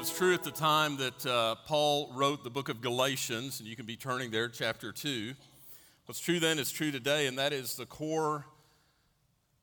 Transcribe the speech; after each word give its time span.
was 0.00 0.16
true 0.16 0.32
at 0.32 0.42
the 0.42 0.50
time 0.50 0.96
that 0.96 1.26
uh, 1.26 1.54
Paul 1.66 2.10
wrote 2.14 2.42
the 2.42 2.48
book 2.48 2.70
of 2.70 2.80
Galatians, 2.80 3.60
and 3.60 3.68
you 3.68 3.76
can 3.76 3.84
be 3.84 3.96
turning 3.96 4.30
there, 4.30 4.48
chapter 4.48 4.92
2. 4.92 5.34
What's 6.06 6.20
true 6.20 6.40
then 6.40 6.58
is 6.58 6.72
true 6.72 6.90
today, 6.90 7.26
and 7.26 7.36
that 7.36 7.52
is 7.52 7.76
the 7.76 7.84
core, 7.84 8.46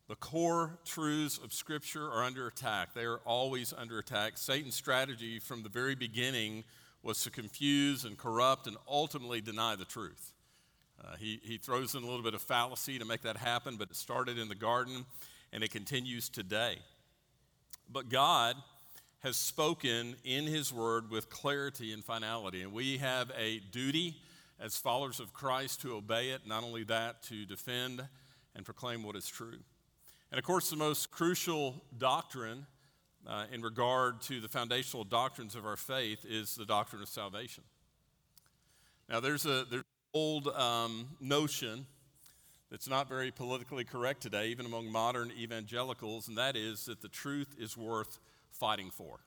the 0.08 0.16
core 0.16 0.78
truths 0.86 1.40
of 1.44 1.54
Scripture 1.54 2.12
are 2.12 2.24
under 2.24 2.46
attack. 2.46 2.94
They 2.94 3.06
are 3.06 3.18
always 3.26 3.74
under 3.76 3.98
attack. 3.98 4.38
Satan's 4.38 4.76
strategy 4.76 5.40
from 5.40 5.64
the 5.64 5.70
very 5.70 5.96
beginning 5.96 6.66
was 7.02 7.24
to 7.24 7.32
confuse 7.32 8.06
and 8.06 8.16
corrupt 8.16 8.68
and 8.68 8.78
ultimately 8.88 9.42
deny 9.42 9.76
the 9.76 9.86
truth. 9.86 10.34
Uh, 11.04 11.16
he, 11.16 11.40
he 11.42 11.58
throws 11.58 11.96
in 11.96 12.04
a 12.04 12.06
little 12.06 12.22
bit 12.22 12.36
of 12.36 12.44
fallacy 12.44 13.00
to 13.00 13.06
make 13.06 13.24
that 13.24 13.38
happen, 13.38 13.76
but 13.76 13.90
it 13.90 13.96
started 13.96 14.38
in 14.38 14.50
the 14.50 14.56
garden 14.56 15.04
and 15.52 15.64
it 15.64 15.72
continues 15.72 16.30
today. 16.30 16.78
But 17.92 18.10
God, 18.10 18.56
has 19.20 19.36
spoken 19.36 20.16
in 20.24 20.46
his 20.46 20.72
word 20.72 21.10
with 21.10 21.30
clarity 21.30 21.92
and 21.92 22.04
finality. 22.04 22.62
And 22.62 22.72
we 22.72 22.98
have 22.98 23.32
a 23.38 23.60
duty 23.72 24.18
as 24.60 24.78
followers 24.78 25.20
of 25.20 25.34
Christ 25.34 25.82
to 25.82 25.96
obey 25.96 26.30
it, 26.30 26.42
not 26.46 26.64
only 26.64 26.84
that, 26.86 27.24
to 27.24 27.46
defend 27.46 28.02
and 28.56 28.66
proclaim 28.66 29.04
what 29.04 29.16
is 29.16 29.28
true. 29.28 29.60
And 30.32 30.40
of 30.40 30.44
course, 30.44 30.70
the 30.70 30.76
most 30.76 31.12
crucial 31.12 31.84
doctrine 31.98 32.66
uh, 33.26 33.46
in 33.52 33.62
regard 33.62 34.22
to 34.22 34.40
the 34.40 34.48
foundational 34.48 35.04
doctrines 35.04 35.56
of 35.56 35.66
our 35.66 35.76
faith 35.76 36.26
is 36.28 36.56
the 36.56 36.66
doctrine 36.66 37.02
of 37.02 37.10
salvation. 37.10 37.64
Now, 39.10 39.20
there's 39.20 39.46
a 39.46 39.66
there's 39.70 39.84
an 39.84 40.14
old 40.14 40.48
um, 40.50 41.08
notion 41.20 41.86
that's 42.70 42.90
not 42.90 43.08
very 43.08 43.32
politically 43.32 43.86
correct 43.86 44.22
today, 44.22 44.48
even 44.48 44.66
among 44.66 44.92
modern 44.92 45.32
evangelicals, 45.32 46.28
and 46.28 46.38
that 46.38 46.56
is 46.56 46.86
that 46.86 47.02
the 47.02 47.08
truth 47.08 47.56
is 47.58 47.78
worth 47.78 48.20
fighting 48.52 48.90
for. 48.92 49.20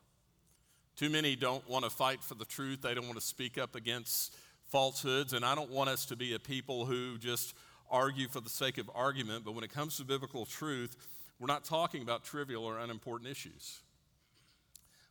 Too 0.97 1.11
many 1.11 1.37
don't 1.37 1.67
want 1.69 1.85
to 1.85 1.91
fight 1.91 2.23
for 2.23 2.35
the 2.35 2.45
truth, 2.45 2.83
they 2.83 2.95
don't 2.95 3.07
want 3.07 3.19
to 3.19 3.25
speak 3.27 3.59
up 3.59 3.75
against 3.75 4.37
falsehoods, 4.67 5.33
and 5.33 5.45
I 5.45 5.55
don't 5.55 5.71
want 5.71 5.91
us 5.91 6.05
to 6.07 6.17
be 6.17 6.35
a 6.35 6.39
people 6.39 6.85
who 6.85 7.19
just 7.19 7.55
argue 7.91 8.29
for 8.29 8.41
the 8.41 8.51
sake 8.51 8.79
of 8.79 8.91
argument, 8.95 9.45
but 9.45 9.55
when 9.55 9.65
it 9.65 9.73
comes 9.73 9.97
to 9.97 10.05
biblical 10.05 10.47
truth, 10.47 10.97
we're 11.39 11.47
not 11.47 11.65
talking 11.65 12.03
about 12.03 12.25
trivial 12.25 12.65
or 12.65 12.79
unimportant 12.79 13.31
issues. 13.31 13.81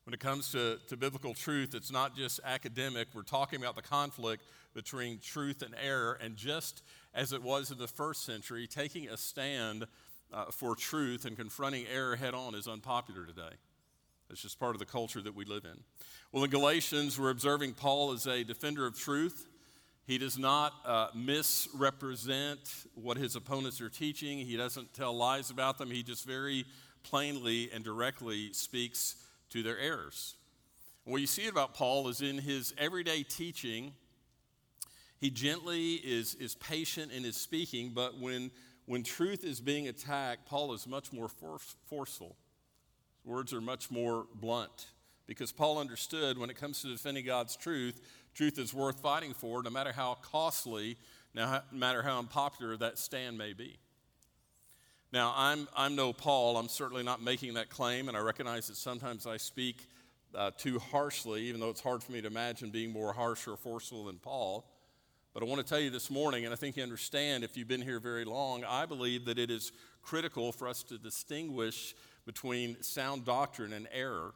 When 0.06 0.14
it 0.14 0.20
comes 0.20 0.52
to, 0.54 0.80
to 0.88 0.98
biblical 0.98 1.34
truth, 1.34 1.76
it's 1.76 1.92
not 1.92 2.16
just 2.16 2.40
academic. 2.44 3.10
We're 3.14 3.22
talking 3.22 3.62
about 3.62 3.76
the 3.76 3.82
conflict 3.82 4.44
between 4.74 5.20
truth 5.20 5.62
and 5.62 5.76
error. 5.80 6.18
And 6.20 6.36
just 6.36 6.82
as 7.14 7.34
it 7.34 7.44
was 7.44 7.70
in 7.70 7.78
the 7.78 7.88
first 7.88 8.26
century, 8.26 8.66
taking 8.66 9.10
a 9.10 9.18
stand 9.18 9.86
uh, 10.34 10.46
for 10.46 10.76
truth 10.76 11.26
and 11.26 11.38
confronting 11.38 11.86
error 11.94 12.16
head 12.16 12.34
on 12.34 12.56
is 12.56 12.68
unpopular 12.68 13.26
today. 13.26 13.56
It's 14.30 14.42
just 14.42 14.60
part 14.60 14.76
of 14.76 14.80
the 14.80 14.86
culture 14.86 15.22
that 15.22 15.36
we 15.36 15.46
live 15.46 15.66
in. 15.66 15.80
Well, 16.32 16.44
in 16.44 16.52
Galatians, 16.52 17.20
we're 17.20 17.32
observing 17.32 17.74
Paul 17.74 18.12
as 18.12 18.28
a 18.28 18.44
defender 18.44 18.86
of 18.86 18.98
truth. 18.98 19.48
He 20.06 20.18
does 20.18 20.38
not 20.38 20.74
uh, 20.86 21.08
misrepresent 21.16 22.60
what 22.94 23.18
his 23.18 23.36
opponents 23.36 23.82
are 23.82 23.90
teaching, 23.90 24.40
he 24.40 24.58
doesn't 24.58 24.94
tell 24.94 25.16
lies 25.16 25.50
about 25.50 25.78
them. 25.78 25.90
He 25.90 26.04
just 26.04 26.26
very 26.26 26.66
plainly 27.04 27.70
and 27.74 27.84
directly 27.84 28.54
speaks 28.54 29.16
to 29.52 29.64
their 29.64 29.78
errors. 29.80 30.36
And 31.06 31.12
what 31.12 31.22
you 31.22 31.28
see 31.28 31.48
about 31.48 31.74
Paul 31.74 32.08
is 32.08 32.22
in 32.22 32.38
his 32.38 32.74
everyday 32.78 33.24
teaching, 33.24 33.94
he 35.20 35.30
gently 35.30 35.94
is, 35.94 36.36
is 36.36 36.56
patient 36.56 37.12
in 37.12 37.24
his 37.24 37.36
speaking, 37.36 37.92
but 37.96 38.20
when, 38.20 38.52
when 38.86 39.04
truth 39.04 39.44
is 39.44 39.60
being 39.60 39.88
attacked, 39.88 40.46
Paul 40.46 40.74
is 40.74 40.86
much 40.86 41.12
more 41.12 41.28
force, 41.28 41.76
forceful. 41.88 42.36
Words 43.26 43.54
are 43.54 43.62
much 43.62 43.92
more 43.92 44.26
blunt 44.34 44.88
because 45.28 45.52
Paul 45.52 45.78
understood 45.78 46.38
when 46.38 46.50
it 46.50 46.58
comes 46.58 46.82
to 46.82 46.88
defending 46.88 47.26
God's 47.26 47.56
truth, 47.56 48.02
truth 48.34 48.58
is 48.58 48.74
worth 48.74 49.00
fighting 49.02 49.34
for 49.34 49.62
no 49.62 49.70
matter 49.70 49.92
how 49.92 50.18
costly, 50.22 50.98
no 51.36 51.62
matter 51.72 52.02
how 52.02 52.20
unpopular 52.20 52.76
that 52.78 52.98
stand 52.98 53.38
may 53.38 53.54
be. 53.54 53.78
Now, 55.12 55.34
I'm, 55.36 55.68
I'm 55.76 55.96
no 55.96 56.14
Paul. 56.14 56.58
I'm 56.58 56.68
certainly 56.68 57.04
not 57.04 57.22
making 57.22 57.56
that 57.56 57.70
claim, 57.70 58.08
and 58.08 58.18
I 58.18 58.22
recognize 58.22 58.68
that 58.68 58.78
sometimes 58.78 59.26
I 59.26 59.38
speak 59.38 59.88
uh, 60.36 60.52
too 60.58 60.78
harshly, 60.80 61.44
even 61.44 61.60
though 61.60 61.70
it's 61.70 61.82
hard 61.82 62.04
for 62.04 62.12
me 62.12 62.22
to 62.22 62.28
imagine 62.28 62.70
being 62.70 62.92
more 62.92 63.14
harsh 63.14 63.48
or 63.48 63.58
forceful 63.58 64.06
than 64.06 64.18
Paul. 64.18 64.66
But 65.34 65.44
I 65.44 65.46
want 65.46 65.62
to 65.62 65.68
tell 65.68 65.80
you 65.80 65.90
this 65.90 66.10
morning, 66.10 66.46
and 66.46 66.54
I 66.54 66.58
think 66.58 66.78
you 66.78 66.84
understand 66.84 67.44
if 67.44 67.56
you've 67.56 67.68
been 67.68 67.82
here 67.82 68.00
very 68.00 68.26
long, 68.26 68.64
I 68.64 68.86
believe 68.86 69.26
that 69.26 69.40
it 69.40 69.50
is 69.50 69.72
critical 70.02 70.52
for 70.52 70.68
us 70.68 70.84
to 70.84 70.98
distinguish 70.98 71.96
between 72.30 72.80
sound 72.84 73.26
doctrine 73.26 73.74
and 73.74 73.88
error. 73.92 74.36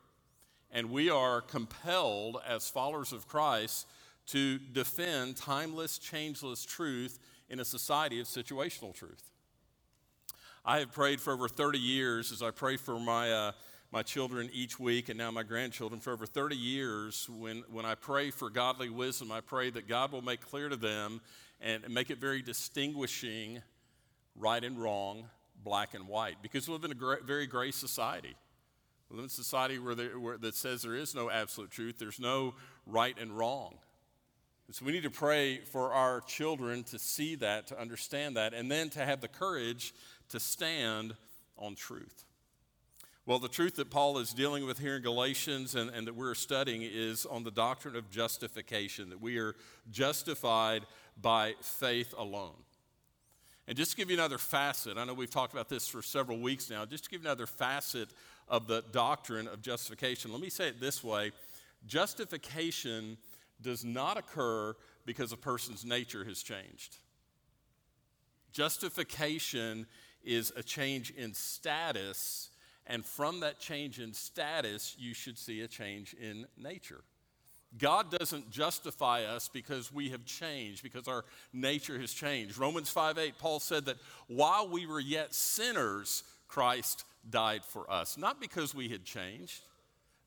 And 0.71 0.89
we 0.89 1.11
are 1.11 1.41
compelled, 1.41 2.41
as 2.43 2.67
followers 2.67 3.13
of 3.13 3.27
Christ, 3.27 3.85
to 4.29 4.57
defend 4.57 5.37
timeless, 5.37 5.99
changeless 5.99 6.65
truth 6.65 7.19
in 7.51 7.59
a 7.59 7.65
society 7.65 8.19
of 8.19 8.25
situational 8.25 8.95
truth. 8.95 9.29
I 10.65 10.79
have 10.79 10.91
prayed 10.91 11.21
for 11.21 11.33
over 11.33 11.47
30 11.47 11.77
years 11.77 12.31
as 12.31 12.41
I 12.41 12.49
pray 12.49 12.77
for 12.77 12.99
my, 12.99 13.31
uh, 13.31 13.51
my 13.91 14.01
children 14.01 14.49
each 14.51 14.79
week 14.79 15.09
and 15.09 15.17
now 15.19 15.29
my 15.29 15.43
grandchildren. 15.43 16.01
For 16.01 16.13
over 16.13 16.25
30 16.25 16.55
years, 16.55 17.29
when, 17.29 17.63
when 17.71 17.85
I 17.85 17.93
pray 17.93 18.31
for 18.31 18.49
godly 18.49 18.89
wisdom, 18.89 19.31
I 19.31 19.41
pray 19.41 19.69
that 19.69 19.87
God 19.87 20.11
will 20.11 20.23
make 20.23 20.41
clear 20.41 20.67
to 20.67 20.77
them 20.77 21.21
and 21.61 21.87
make 21.89 22.09
it 22.09 22.17
very 22.17 22.41
distinguishing 22.41 23.61
right 24.35 24.63
and 24.63 24.81
wrong, 24.81 25.29
black 25.63 25.93
and 25.93 26.07
white 26.07 26.37
because 26.41 26.67
we 26.67 26.73
live 26.73 26.83
in 26.83 26.91
a 26.91 27.25
very 27.25 27.47
gray 27.47 27.71
society. 27.71 28.35
We 29.09 29.17
live 29.17 29.23
in 29.23 29.27
a 29.27 29.29
society 29.29 29.79
where, 29.79 29.95
there, 29.95 30.19
where 30.19 30.37
that 30.37 30.55
says 30.55 30.81
there 30.81 30.95
is 30.95 31.13
no 31.13 31.29
absolute 31.29 31.71
truth, 31.71 31.99
there's 31.99 32.19
no 32.19 32.55
right 32.85 33.15
and 33.19 33.37
wrong. 33.37 33.75
And 34.67 34.75
so 34.75 34.85
we 34.85 34.91
need 34.91 35.03
to 35.03 35.11
pray 35.11 35.59
for 35.59 35.93
our 35.93 36.21
children 36.21 36.83
to 36.85 36.97
see 36.97 37.35
that, 37.35 37.67
to 37.67 37.79
understand 37.79 38.37
that, 38.37 38.53
and 38.53 38.71
then 38.71 38.89
to 38.91 39.05
have 39.05 39.21
the 39.21 39.27
courage 39.27 39.93
to 40.29 40.39
stand 40.39 41.15
on 41.57 41.75
truth. 41.75 42.25
Well, 43.25 43.39
the 43.39 43.47
truth 43.47 43.75
that 43.75 43.89
Paul 43.89 44.17
is 44.17 44.33
dealing 44.33 44.65
with 44.65 44.79
here 44.79 44.97
in 44.97 45.01
Galatians 45.01 45.75
and, 45.75 45.89
and 45.89 46.07
that 46.07 46.15
we're 46.15 46.35
studying 46.35 46.81
is 46.81 47.25
on 47.25 47.43
the 47.43 47.51
doctrine 47.51 47.95
of 47.95 48.09
justification, 48.09 49.09
that 49.11 49.21
we 49.21 49.37
are 49.37 49.55
justified 49.91 50.85
by 51.21 51.55
faith 51.61 52.13
alone. 52.17 52.55
And 53.67 53.77
just 53.77 53.91
to 53.91 53.97
give 53.97 54.09
you 54.09 54.17
another 54.17 54.37
facet, 54.37 54.97
I 54.97 55.05
know 55.05 55.13
we've 55.13 55.29
talked 55.29 55.53
about 55.53 55.69
this 55.69 55.87
for 55.87 56.01
several 56.01 56.39
weeks 56.39 56.69
now, 56.69 56.85
just 56.85 57.05
to 57.05 57.09
give 57.09 57.21
you 57.21 57.27
another 57.27 57.47
facet 57.47 58.09
of 58.49 58.67
the 58.67 58.83
doctrine 58.91 59.47
of 59.47 59.61
justification, 59.61 60.31
let 60.31 60.41
me 60.41 60.49
say 60.49 60.67
it 60.67 60.81
this 60.81 61.03
way 61.03 61.31
justification 61.85 63.17
does 63.61 63.83
not 63.83 64.17
occur 64.17 64.75
because 65.05 65.31
a 65.31 65.37
person's 65.37 65.85
nature 65.85 66.23
has 66.23 66.41
changed. 66.41 66.97
Justification 68.51 69.87
is 70.23 70.53
a 70.55 70.63
change 70.63 71.11
in 71.11 71.33
status, 71.33 72.49
and 72.85 73.05
from 73.05 73.39
that 73.39 73.59
change 73.59 73.99
in 73.99 74.13
status, 74.13 74.95
you 74.99 75.13
should 75.13 75.37
see 75.37 75.61
a 75.61 75.67
change 75.67 76.13
in 76.13 76.45
nature. 76.57 77.03
God 77.77 78.11
doesn't 78.11 78.51
justify 78.51 79.23
us 79.23 79.49
because 79.49 79.91
we 79.91 80.09
have 80.09 80.25
changed, 80.25 80.83
because 80.83 81.07
our 81.07 81.25
nature 81.51 81.99
has 81.99 82.13
changed. 82.13 82.57
Romans 82.57 82.89
5 82.89 83.17
8, 83.17 83.37
Paul 83.39 83.59
said 83.59 83.85
that 83.85 83.97
while 84.27 84.67
we 84.67 84.85
were 84.85 84.99
yet 84.99 85.33
sinners, 85.33 86.23
Christ 86.47 87.05
died 87.29 87.65
for 87.65 87.89
us. 87.91 88.17
Not 88.17 88.39
because 88.39 88.75
we 88.75 88.89
had 88.89 89.03
changed, 89.03 89.61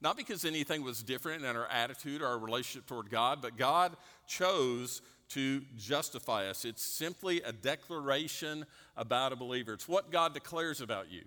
not 0.01 0.17
because 0.17 0.45
anything 0.45 0.83
was 0.83 1.01
different 1.01 1.43
in 1.43 1.55
our 1.55 1.67
attitude 1.67 2.21
or 2.21 2.27
our 2.27 2.37
relationship 2.37 2.87
toward 2.87 3.09
God, 3.09 3.41
but 3.41 3.57
God 3.57 3.95
chose 4.27 5.01
to 5.29 5.61
justify 5.77 6.47
us. 6.47 6.65
It's 6.65 6.83
simply 6.83 7.41
a 7.41 7.51
declaration 7.51 8.65
about 8.95 9.31
a 9.31 9.35
believer, 9.35 9.73
it's 9.73 9.87
what 9.87 10.11
God 10.11 10.33
declares 10.33 10.81
about 10.81 11.11
you 11.11 11.23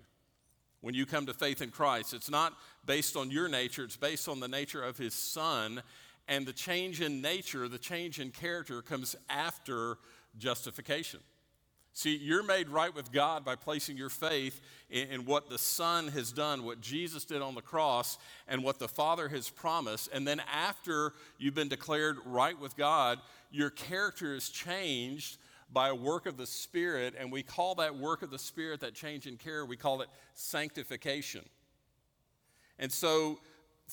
when 0.81 0.95
you 0.95 1.05
come 1.05 1.27
to 1.27 1.33
faith 1.33 1.61
in 1.61 1.69
Christ. 1.69 2.13
It's 2.13 2.29
not 2.29 2.53
based 2.85 3.15
on 3.15 3.31
your 3.31 3.47
nature, 3.47 3.83
it's 3.83 3.97
based 3.97 4.27
on 4.27 4.39
the 4.39 4.47
nature 4.47 4.83
of 4.83 4.97
His 4.97 5.13
Son 5.13 5.81
and 6.31 6.45
the 6.45 6.53
change 6.53 7.01
in 7.01 7.21
nature, 7.21 7.67
the 7.67 7.77
change 7.77 8.17
in 8.17 8.31
character 8.31 8.81
comes 8.81 9.17
after 9.29 9.97
justification. 10.37 11.19
See, 11.91 12.15
you're 12.15 12.41
made 12.41 12.69
right 12.69 12.95
with 12.95 13.11
God 13.11 13.43
by 13.43 13.57
placing 13.57 13.97
your 13.97 14.07
faith 14.07 14.61
in, 14.89 15.09
in, 15.09 15.25
what 15.25 15.49
the 15.49 15.57
Son 15.57 16.07
has 16.07 16.31
done, 16.31 16.63
what 16.63 16.79
Jesus 16.79 17.25
did 17.25 17.41
on 17.41 17.53
the 17.53 17.61
cross, 17.61 18.17
and 18.47 18.63
what 18.63 18.79
the 18.79 18.87
Father 18.87 19.27
has 19.27 19.49
promised. 19.49 20.09
And 20.13 20.25
then 20.25 20.41
after 20.49 21.11
you've 21.37 21.53
been 21.53 21.67
declared 21.67 22.17
right 22.25 22.57
with 22.57 22.77
God, 22.77 23.19
your 23.51 23.69
character 23.69 24.33
is 24.33 24.47
changed 24.47 25.37
by 25.73 25.89
a 25.89 25.95
work 25.95 26.27
of 26.27 26.37
the 26.37 26.47
Spirit, 26.47 27.13
and 27.19 27.29
we 27.29 27.43
call 27.43 27.75
that 27.75 27.97
work 27.97 28.21
of 28.21 28.31
the 28.31 28.39
Spirit, 28.39 28.79
that 28.79 28.93
change 28.93 29.27
in 29.27 29.35
care, 29.35 29.65
we 29.65 29.75
call 29.75 30.01
it 30.01 30.07
sanctification. 30.33 31.43
And 32.79 32.89
so 32.89 33.39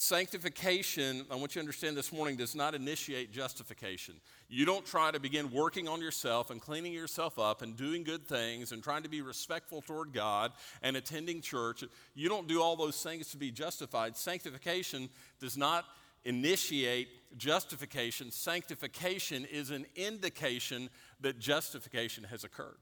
sanctification, 0.00 1.26
I 1.28 1.34
want 1.34 1.56
you 1.56 1.60
to 1.60 1.60
understand 1.60 1.96
this 1.96 2.12
morning, 2.12 2.36
does 2.36 2.54
not 2.54 2.72
initiate 2.72 3.32
justification. 3.32 4.14
You 4.48 4.64
don't 4.64 4.86
try 4.86 5.10
to 5.10 5.18
begin 5.18 5.50
working 5.50 5.88
on 5.88 6.00
yourself 6.00 6.50
and 6.50 6.62
cleaning 6.62 6.92
yourself 6.92 7.36
up 7.36 7.62
and 7.62 7.76
doing 7.76 8.04
good 8.04 8.24
things 8.24 8.70
and 8.70 8.80
trying 8.80 9.02
to 9.02 9.08
be 9.08 9.22
respectful 9.22 9.82
toward 9.82 10.12
God 10.12 10.52
and 10.82 10.96
attending 10.96 11.40
church. 11.40 11.82
You 12.14 12.28
don't 12.28 12.46
do 12.46 12.62
all 12.62 12.76
those 12.76 13.02
things 13.02 13.32
to 13.32 13.36
be 13.36 13.50
justified. 13.50 14.16
Sanctification 14.16 15.08
does 15.40 15.56
not 15.56 15.84
initiate 16.24 17.08
justification. 17.36 18.30
Sanctification 18.30 19.44
is 19.46 19.72
an 19.72 19.84
indication 19.96 20.90
that 21.22 21.40
justification 21.40 22.22
has 22.22 22.44
occurred. 22.44 22.78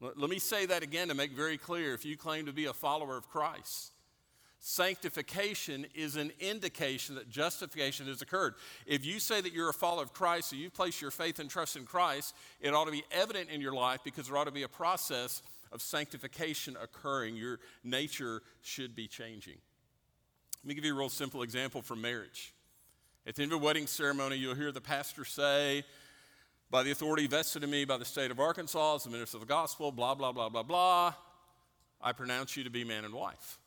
Let 0.00 0.30
me 0.30 0.38
say 0.38 0.64
that 0.66 0.82
again 0.82 1.08
to 1.08 1.14
make 1.14 1.32
very 1.32 1.58
clear 1.58 1.92
if 1.92 2.06
you 2.06 2.16
claim 2.16 2.46
to 2.46 2.52
be 2.52 2.64
a 2.64 2.72
follower 2.72 3.18
of 3.18 3.28
Christ. 3.28 3.93
Sanctification 4.66 5.84
is 5.94 6.16
an 6.16 6.32
indication 6.40 7.16
that 7.16 7.28
justification 7.28 8.06
has 8.06 8.22
occurred. 8.22 8.54
If 8.86 9.04
you 9.04 9.20
say 9.20 9.42
that 9.42 9.52
you're 9.52 9.68
a 9.68 9.74
follower 9.74 10.02
of 10.02 10.14
Christ, 10.14 10.48
so 10.48 10.56
you 10.56 10.70
place 10.70 11.02
your 11.02 11.10
faith 11.10 11.38
and 11.38 11.50
trust 11.50 11.76
in 11.76 11.84
Christ, 11.84 12.34
it 12.62 12.72
ought 12.72 12.86
to 12.86 12.90
be 12.90 13.04
evident 13.12 13.50
in 13.50 13.60
your 13.60 13.74
life 13.74 14.00
because 14.02 14.26
there 14.26 14.38
ought 14.38 14.44
to 14.44 14.50
be 14.50 14.62
a 14.62 14.68
process 14.68 15.42
of 15.70 15.82
sanctification 15.82 16.78
occurring. 16.82 17.36
Your 17.36 17.60
nature 17.84 18.40
should 18.62 18.96
be 18.96 19.06
changing. 19.06 19.58
Let 20.62 20.68
me 20.68 20.74
give 20.74 20.86
you 20.86 20.94
a 20.94 20.98
real 20.98 21.10
simple 21.10 21.42
example 21.42 21.82
from 21.82 22.00
marriage. 22.00 22.54
At 23.26 23.34
the 23.34 23.42
end 23.42 23.52
of 23.52 23.60
a 23.60 23.62
wedding 23.62 23.86
ceremony, 23.86 24.36
you'll 24.36 24.54
hear 24.54 24.72
the 24.72 24.80
pastor 24.80 25.26
say, 25.26 25.84
by 26.70 26.82
the 26.84 26.90
authority 26.90 27.26
vested 27.26 27.64
in 27.64 27.70
me 27.70 27.84
by 27.84 27.98
the 27.98 28.06
state 28.06 28.30
of 28.30 28.40
Arkansas 28.40 28.94
as 28.94 29.04
the 29.04 29.10
minister 29.10 29.36
of 29.36 29.42
the 29.42 29.46
gospel, 29.46 29.92
blah, 29.92 30.14
blah, 30.14 30.32
blah, 30.32 30.48
blah, 30.48 30.62
blah, 30.62 31.12
I 32.00 32.12
pronounce 32.12 32.56
you 32.56 32.64
to 32.64 32.70
be 32.70 32.82
man 32.82 33.04
and 33.04 33.12
wife. 33.12 33.58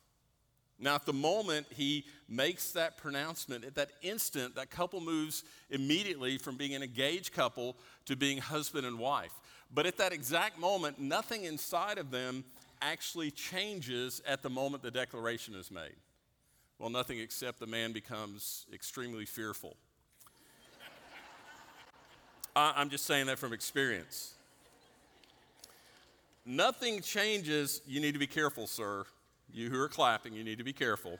Now, 0.78 0.94
at 0.94 1.06
the 1.06 1.12
moment 1.12 1.66
he 1.70 2.04
makes 2.28 2.72
that 2.72 2.98
pronouncement, 2.98 3.64
at 3.64 3.74
that 3.74 3.90
instant, 4.02 4.54
that 4.54 4.70
couple 4.70 5.00
moves 5.00 5.42
immediately 5.70 6.38
from 6.38 6.56
being 6.56 6.74
an 6.74 6.82
engaged 6.82 7.32
couple 7.32 7.76
to 8.06 8.16
being 8.16 8.38
husband 8.38 8.86
and 8.86 8.98
wife. 8.98 9.32
But 9.74 9.86
at 9.86 9.98
that 9.98 10.12
exact 10.12 10.58
moment, 10.58 10.98
nothing 10.98 11.44
inside 11.44 11.98
of 11.98 12.10
them 12.10 12.44
actually 12.80 13.30
changes 13.30 14.22
at 14.26 14.42
the 14.42 14.50
moment 14.50 14.82
the 14.82 14.90
declaration 14.90 15.54
is 15.54 15.70
made. 15.70 15.96
Well, 16.78 16.90
nothing 16.90 17.18
except 17.18 17.58
the 17.58 17.66
man 17.66 17.92
becomes 17.92 18.66
extremely 18.72 19.24
fearful. 19.24 19.76
I'm 22.54 22.88
just 22.88 23.04
saying 23.04 23.26
that 23.26 23.38
from 23.38 23.52
experience. 23.52 24.34
Nothing 26.44 27.02
changes. 27.02 27.80
You 27.86 28.00
need 28.00 28.12
to 28.12 28.18
be 28.18 28.26
careful, 28.26 28.66
sir. 28.66 29.04
You 29.52 29.70
who 29.70 29.80
are 29.80 29.88
clapping, 29.88 30.34
you 30.34 30.44
need 30.44 30.58
to 30.58 30.64
be 30.64 30.72
careful. 30.72 31.18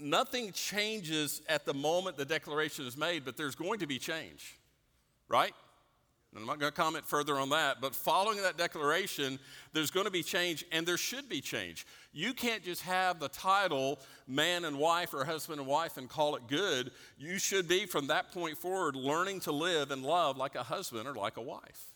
Nothing 0.00 0.52
changes 0.52 1.42
at 1.48 1.64
the 1.64 1.74
moment 1.74 2.16
the 2.16 2.24
declaration 2.24 2.86
is 2.86 2.96
made, 2.96 3.24
but 3.24 3.36
there's 3.36 3.56
going 3.56 3.80
to 3.80 3.86
be 3.86 3.98
change, 3.98 4.56
right? 5.28 5.52
And 6.32 6.42
I'm 6.42 6.46
not 6.46 6.60
going 6.60 6.70
to 6.70 6.76
comment 6.76 7.06
further 7.06 7.38
on 7.38 7.48
that, 7.50 7.80
but 7.80 7.94
following 7.94 8.42
that 8.42 8.58
declaration, 8.58 9.38
there's 9.72 9.90
going 9.90 10.04
to 10.04 10.12
be 10.12 10.22
change, 10.22 10.64
and 10.70 10.86
there 10.86 10.98
should 10.98 11.28
be 11.28 11.40
change. 11.40 11.86
You 12.12 12.34
can't 12.34 12.62
just 12.62 12.82
have 12.82 13.18
the 13.18 13.28
title 13.28 13.98
man 14.26 14.66
and 14.66 14.78
wife 14.78 15.14
or 15.14 15.24
husband 15.24 15.58
and 15.58 15.66
wife 15.66 15.96
and 15.96 16.08
call 16.08 16.36
it 16.36 16.46
good. 16.46 16.92
You 17.18 17.38
should 17.38 17.66
be, 17.66 17.86
from 17.86 18.08
that 18.08 18.30
point 18.30 18.58
forward, 18.58 18.94
learning 18.94 19.40
to 19.40 19.52
live 19.52 19.90
and 19.90 20.02
love 20.02 20.36
like 20.36 20.54
a 20.54 20.62
husband 20.62 21.08
or 21.08 21.14
like 21.14 21.38
a 21.38 21.42
wife. 21.42 21.86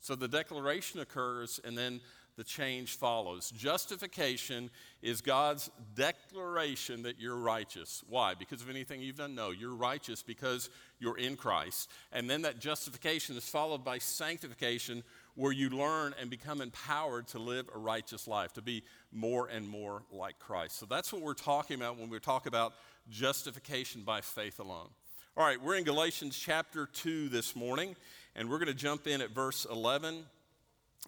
So 0.00 0.14
the 0.14 0.28
declaration 0.28 1.00
occurs, 1.00 1.60
and 1.62 1.76
then 1.76 2.00
the 2.36 2.44
change 2.44 2.96
follows. 2.96 3.50
Justification 3.50 4.70
is 5.02 5.20
God's 5.20 5.70
declaration 5.94 7.02
that 7.04 7.18
you're 7.18 7.36
righteous. 7.36 8.04
Why? 8.08 8.34
Because 8.34 8.60
of 8.60 8.68
anything 8.68 9.00
you've 9.00 9.16
done? 9.16 9.34
No, 9.34 9.50
you're 9.50 9.74
righteous 9.74 10.22
because 10.22 10.68
you're 10.98 11.16
in 11.16 11.36
Christ. 11.36 11.90
And 12.12 12.28
then 12.28 12.42
that 12.42 12.58
justification 12.58 13.36
is 13.36 13.48
followed 13.48 13.84
by 13.84 13.98
sanctification, 13.98 15.02
where 15.34 15.52
you 15.52 15.70
learn 15.70 16.14
and 16.20 16.30
become 16.30 16.60
empowered 16.60 17.26
to 17.28 17.38
live 17.38 17.68
a 17.74 17.78
righteous 17.78 18.26
life, 18.28 18.52
to 18.54 18.62
be 18.62 18.82
more 19.12 19.48
and 19.48 19.68
more 19.68 20.02
like 20.10 20.38
Christ. 20.38 20.78
So 20.78 20.86
that's 20.86 21.12
what 21.12 21.22
we're 21.22 21.34
talking 21.34 21.76
about 21.76 21.98
when 21.98 22.10
we 22.10 22.18
talk 22.20 22.46
about 22.46 22.74
justification 23.08 24.02
by 24.02 24.20
faith 24.20 24.60
alone. 24.60 24.88
All 25.36 25.44
right, 25.44 25.62
we're 25.62 25.76
in 25.76 25.84
Galatians 25.84 26.38
chapter 26.38 26.86
2 26.86 27.28
this 27.28 27.54
morning, 27.54 27.94
and 28.34 28.48
we're 28.48 28.58
going 28.58 28.68
to 28.68 28.74
jump 28.74 29.06
in 29.06 29.20
at 29.20 29.30
verse 29.30 29.66
11 29.70 30.24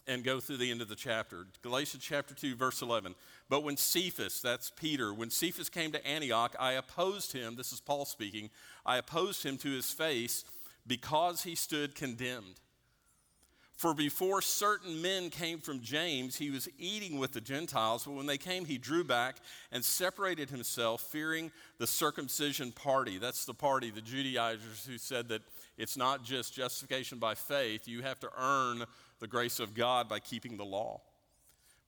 and 0.06 0.24
go 0.24 0.40
through 0.40 0.58
the 0.58 0.70
end 0.70 0.80
of 0.80 0.88
the 0.88 0.96
chapter. 0.96 1.46
Galatians 1.62 2.02
chapter 2.02 2.34
2, 2.34 2.54
verse 2.54 2.82
11. 2.82 3.14
But 3.48 3.64
when 3.64 3.76
Cephas, 3.76 4.40
that's 4.40 4.70
Peter, 4.70 5.12
when 5.12 5.30
Cephas 5.30 5.68
came 5.68 5.92
to 5.92 6.06
Antioch, 6.06 6.54
I 6.58 6.72
opposed 6.72 7.32
him, 7.32 7.56
this 7.56 7.72
is 7.72 7.80
Paul 7.80 8.04
speaking, 8.04 8.50
I 8.84 8.98
opposed 8.98 9.44
him 9.44 9.56
to 9.58 9.70
his 9.70 9.92
face 9.92 10.44
because 10.86 11.42
he 11.42 11.54
stood 11.54 11.94
condemned. 11.94 12.60
For 13.78 13.94
before 13.94 14.42
certain 14.42 15.00
men 15.02 15.30
came 15.30 15.60
from 15.60 15.80
James, 15.80 16.34
he 16.34 16.50
was 16.50 16.68
eating 16.80 17.16
with 17.20 17.30
the 17.30 17.40
Gentiles, 17.40 18.04
but 18.04 18.14
when 18.14 18.26
they 18.26 18.36
came, 18.36 18.64
he 18.64 18.76
drew 18.76 19.04
back 19.04 19.36
and 19.70 19.84
separated 19.84 20.50
himself, 20.50 21.00
fearing 21.00 21.52
the 21.78 21.86
circumcision 21.86 22.72
party. 22.72 23.18
That's 23.18 23.44
the 23.44 23.54
party, 23.54 23.92
the 23.92 24.00
Judaizers, 24.00 24.84
who 24.84 24.98
said 24.98 25.28
that 25.28 25.42
it's 25.76 25.96
not 25.96 26.24
just 26.24 26.54
justification 26.54 27.20
by 27.20 27.36
faith, 27.36 27.86
you 27.86 28.02
have 28.02 28.18
to 28.18 28.30
earn 28.36 28.84
the 29.20 29.26
grace 29.26 29.60
of 29.60 29.74
God 29.74 30.08
by 30.08 30.18
keeping 30.18 30.56
the 30.56 30.64
law. 30.64 31.00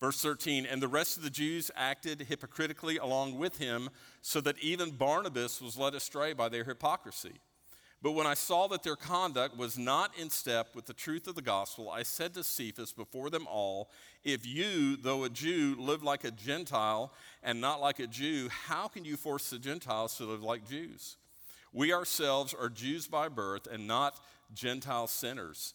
Verse 0.00 0.23
13, 0.23 0.65
and 0.65 0.81
the 0.81 0.88
rest 0.88 1.19
of 1.19 1.23
the 1.23 1.31
Jews 1.31 1.71
acted 1.77 2.23
hypocritically 2.23 2.97
along 2.97 3.38
with 3.38 3.59
him, 3.59 3.91
so 4.23 4.41
that 4.41 4.59
even 4.59 4.93
Barnabas 4.93 5.61
was 5.61 5.77
led 5.77 5.94
astray 5.94 6.32
by 6.32 6.49
their 6.49 6.65
hypocrisy. 6.65 7.35
But 8.03 8.12
when 8.12 8.27
I 8.27 8.32
saw 8.32 8.67
that 8.69 8.82
their 8.82 8.97
conduct 8.97 9.59
was 9.59 9.77
not 9.77 10.17
in 10.19 10.31
step 10.31 10.75
with 10.75 10.87
the 10.87 10.94
truth 10.94 11.27
of 11.27 11.35
the 11.35 11.43
gospel, 11.43 11.91
I 11.91 12.03
said 12.03 12.32
to 12.32 12.43
Cephas 12.43 12.94
before 12.94 13.29
them 13.29 13.47
all, 13.47 13.91
If 14.25 14.47
you, 14.47 14.97
though 14.97 15.25
a 15.25 15.29
Jew, 15.29 15.77
live 15.79 16.03
like 16.03 16.25
a 16.25 16.31
Gentile 16.31 17.12
and 17.43 17.61
not 17.61 17.82
like 17.82 17.99
a 18.00 18.06
Jew, 18.06 18.49
how 18.49 18.88
can 18.88 19.05
you 19.05 19.19
force 19.19 19.50
the 19.50 19.59
Gentiles 19.59 20.17
to 20.17 20.25
live 20.25 20.43
like 20.43 20.67
Jews? 20.67 21.19
We 21.75 21.93
ourselves 21.93 22.55
are 22.55 22.71
Jews 22.71 23.06
by 23.06 23.29
birth 23.29 23.67
and 23.71 23.87
not 23.87 24.19
Gentile 24.55 25.06
sinners. 25.06 25.75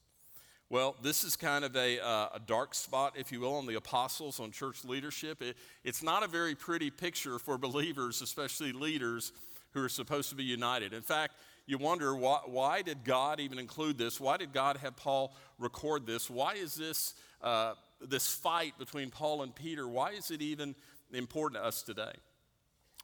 Well, 0.71 0.95
this 1.01 1.25
is 1.25 1.35
kind 1.35 1.65
of 1.65 1.75
a, 1.75 1.99
uh, 1.99 2.29
a 2.35 2.39
dark 2.39 2.73
spot, 2.75 3.15
if 3.17 3.29
you 3.29 3.41
will, 3.41 3.55
on 3.55 3.65
the 3.65 3.75
apostles, 3.75 4.39
on 4.39 4.51
church 4.51 4.85
leadership. 4.85 5.41
It, 5.41 5.57
it's 5.83 6.01
not 6.01 6.23
a 6.23 6.29
very 6.29 6.55
pretty 6.55 6.89
picture 6.89 7.39
for 7.39 7.57
believers, 7.57 8.21
especially 8.21 8.71
leaders 8.71 9.33
who 9.71 9.83
are 9.83 9.89
supposed 9.89 10.29
to 10.29 10.35
be 10.35 10.45
united. 10.45 10.93
In 10.93 11.01
fact, 11.01 11.33
you 11.65 11.77
wonder 11.77 12.15
why, 12.15 12.39
why 12.45 12.83
did 12.83 13.03
God 13.03 13.41
even 13.41 13.59
include 13.59 13.97
this? 13.97 14.17
Why 14.17 14.37
did 14.37 14.53
God 14.53 14.77
have 14.77 14.95
Paul 14.95 15.35
record 15.59 16.07
this? 16.07 16.29
Why 16.29 16.53
is 16.53 16.73
this, 16.75 17.15
uh, 17.41 17.73
this 17.99 18.33
fight 18.33 18.79
between 18.79 19.09
Paul 19.09 19.41
and 19.41 19.53
Peter, 19.53 19.89
why 19.89 20.11
is 20.11 20.31
it 20.31 20.41
even 20.41 20.73
important 21.11 21.61
to 21.61 21.67
us 21.67 21.83
today? 21.83 22.13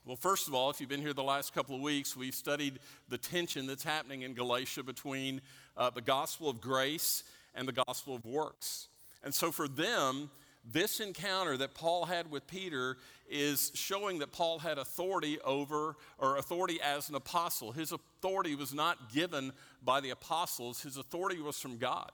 Well, 0.05 0.15
first 0.15 0.47
of 0.47 0.53
all, 0.53 0.69
if 0.69 0.79
you've 0.79 0.87
been 0.87 1.01
here 1.01 1.11
the 1.11 1.21
last 1.21 1.53
couple 1.53 1.75
of 1.75 1.81
weeks, 1.81 2.15
we've 2.15 2.33
studied 2.33 2.79
the 3.09 3.17
tension 3.17 3.67
that's 3.67 3.83
happening 3.83 4.21
in 4.21 4.35
Galatia 4.35 4.83
between 4.83 5.41
uh, 5.75 5.89
the 5.89 5.99
gospel 5.99 6.49
of 6.49 6.61
grace 6.61 7.23
and 7.57 7.67
the 7.67 7.83
gospel 7.87 8.15
of 8.15 8.25
works. 8.25 8.87
And 9.23 9.33
so 9.33 9.51
for 9.51 9.67
them, 9.67 10.29
this 10.69 10.99
encounter 10.99 11.57
that 11.57 11.73
Paul 11.73 12.05
had 12.05 12.29
with 12.29 12.45
Peter 12.47 12.97
is 13.29 13.71
showing 13.73 14.19
that 14.19 14.31
Paul 14.31 14.59
had 14.59 14.77
authority 14.77 15.39
over, 15.41 15.95
or 16.17 16.37
authority 16.37 16.79
as 16.81 17.09
an 17.09 17.15
apostle. 17.15 17.71
His 17.71 17.91
authority 17.91 18.55
was 18.55 18.73
not 18.73 19.13
given 19.13 19.53
by 19.83 20.01
the 20.01 20.09
apostles, 20.09 20.81
his 20.81 20.97
authority 20.97 21.41
was 21.41 21.59
from 21.59 21.77
God. 21.77 22.11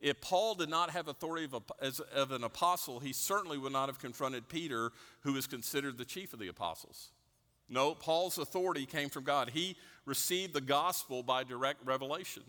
If 0.00 0.20
Paul 0.22 0.54
did 0.54 0.70
not 0.70 0.90
have 0.90 1.08
authority 1.08 1.46
of, 1.52 1.62
as, 1.80 2.00
of 2.00 2.32
an 2.32 2.42
apostle, 2.42 3.00
he 3.00 3.12
certainly 3.12 3.58
would 3.58 3.72
not 3.72 3.88
have 3.88 3.98
confronted 3.98 4.48
Peter, 4.48 4.92
who 5.20 5.36
is 5.36 5.46
considered 5.46 5.98
the 5.98 6.06
chief 6.06 6.32
of 6.32 6.38
the 6.38 6.48
apostles. 6.48 7.10
No, 7.68 7.94
Paul's 7.94 8.38
authority 8.38 8.86
came 8.86 9.10
from 9.10 9.24
God. 9.24 9.50
He 9.50 9.76
received 10.06 10.54
the 10.54 10.60
gospel 10.60 11.22
by 11.22 11.44
direct 11.44 11.84
revelation. 11.86 12.42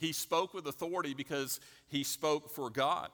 He 0.00 0.12
spoke 0.12 0.54
with 0.54 0.66
authority 0.66 1.14
because 1.14 1.60
he 1.88 2.02
spoke 2.02 2.50
for 2.50 2.70
God. 2.70 3.10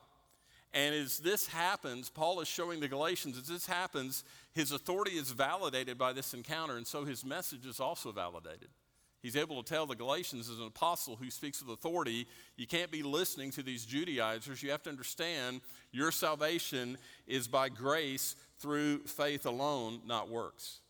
And 0.72 0.94
as 0.94 1.18
this 1.18 1.46
happens, 1.46 2.08
Paul 2.10 2.40
is 2.40 2.48
showing 2.48 2.80
the 2.80 2.88
Galatians, 2.88 3.36
as 3.38 3.48
this 3.48 3.66
happens, 3.66 4.24
his 4.54 4.72
authority 4.72 5.12
is 5.12 5.30
validated 5.30 5.98
by 5.98 6.12
this 6.12 6.32
encounter, 6.32 6.76
and 6.76 6.86
so 6.86 7.04
his 7.04 7.24
message 7.24 7.66
is 7.66 7.80
also 7.80 8.12
validated. 8.12 8.68
He's 9.22 9.36
able 9.36 9.60
to 9.62 9.68
tell 9.68 9.86
the 9.86 9.96
Galatians, 9.96 10.48
as 10.48 10.60
an 10.60 10.66
apostle 10.66 11.16
who 11.16 11.30
speaks 11.30 11.60
with 11.60 11.72
authority, 11.72 12.28
you 12.56 12.66
can't 12.66 12.92
be 12.92 13.02
listening 13.02 13.50
to 13.52 13.62
these 13.62 13.84
Judaizers. 13.84 14.62
You 14.62 14.70
have 14.70 14.82
to 14.84 14.90
understand 14.90 15.62
your 15.90 16.12
salvation 16.12 16.98
is 17.26 17.48
by 17.48 17.68
grace 17.68 18.36
through 18.60 18.98
faith 19.06 19.46
alone, 19.46 20.00
not 20.06 20.28
works. 20.28 20.80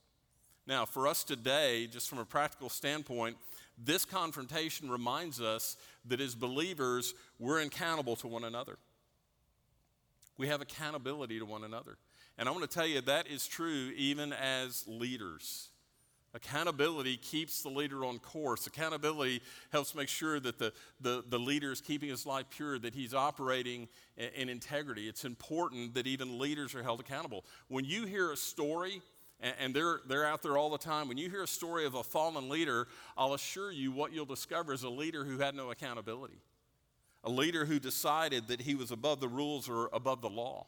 Now, 0.67 0.85
for 0.85 1.07
us 1.07 1.25
today, 1.25 1.87
just 1.87 2.09
from 2.11 2.19
a 2.19 2.25
practical 2.25 2.69
standpoint, 2.69 3.37
this 3.78 4.04
confrontation 4.04 4.90
reminds 4.90 5.40
us 5.40 5.76
that 6.06 6.21
as 6.21 6.35
believers, 6.35 7.14
we're 7.38 7.61
accountable 7.61 8.16
to 8.16 8.26
one 8.26 8.45
another. 8.45 8.78
We 10.38 10.49
have 10.49 10.61
accountability 10.61 11.38
to 11.38 11.45
one 11.45 11.64
another. 11.64 11.97
And 12.38 12.49
I 12.49 12.52
want 12.52 12.68
to 12.68 12.75
tell 12.75 12.87
you 12.87 13.00
that 13.02 13.26
is 13.28 13.47
true 13.47 13.92
even 13.97 14.33
as 14.33 14.85
leaders. 14.87 15.68
Accountability 16.35 17.16
keeps 17.16 17.62
the 17.62 17.71
leader 17.71 18.04
on 18.04 18.18
course. 18.18 18.66
Accountability 18.66 19.40
helps 19.73 19.95
make 19.95 20.09
sure 20.09 20.38
that 20.38 20.59
the, 20.59 20.71
the, 21.00 21.25
the 21.26 21.38
leader 21.38 21.73
is 21.73 21.80
keeping 21.80 22.11
his 22.11 22.26
life 22.26 22.45
pure, 22.50 22.78
that 22.78 22.92
he's 22.92 23.14
operating 23.14 23.88
in, 24.18 24.28
in 24.35 24.49
integrity. 24.50 25.09
It's 25.09 25.25
important 25.25 25.95
that 25.95 26.06
even 26.06 26.38
leaders 26.38 26.75
are 26.75 26.83
held 26.83 27.00
accountable. 27.00 27.47
When 27.68 27.87
you 27.87 28.04
hear 28.04 28.33
a 28.33 28.37
story, 28.37 29.00
and, 29.40 29.75
they're, 29.75 30.00
they're 30.09 30.26
out 30.26 30.43
there 30.43 30.57
all 30.57 30.71
the 30.71 30.78
time, 30.78 31.09
when 31.09 31.19
you 31.19 31.28
hear 31.28 31.43
a 31.43 31.49
story 31.49 31.85
of 31.85 31.95
a 31.95 32.02
fallen 32.02 32.49
leader, 32.49 32.88
I'll 33.16 33.35
assure 33.35 33.71
you 33.71 33.93
what 33.93 34.12
you'll 34.12 34.25
discover 34.25 34.73
is 34.73 34.83
a 34.83 34.88
leader 34.88 35.25
who 35.25 35.38
had 35.38 35.55
no 35.55 35.71
accountability, 35.71 36.40
a 37.23 37.31
leader 37.31 37.64
who 37.64 37.78
decided 37.78 38.49
that 38.49 38.62
he 38.62 38.75
was 38.75 38.90
above 38.90 39.21
the 39.21 39.28
rules 39.28 39.69
or 39.69 39.90
above 39.93 40.21
the 40.21 40.31
law. 40.31 40.66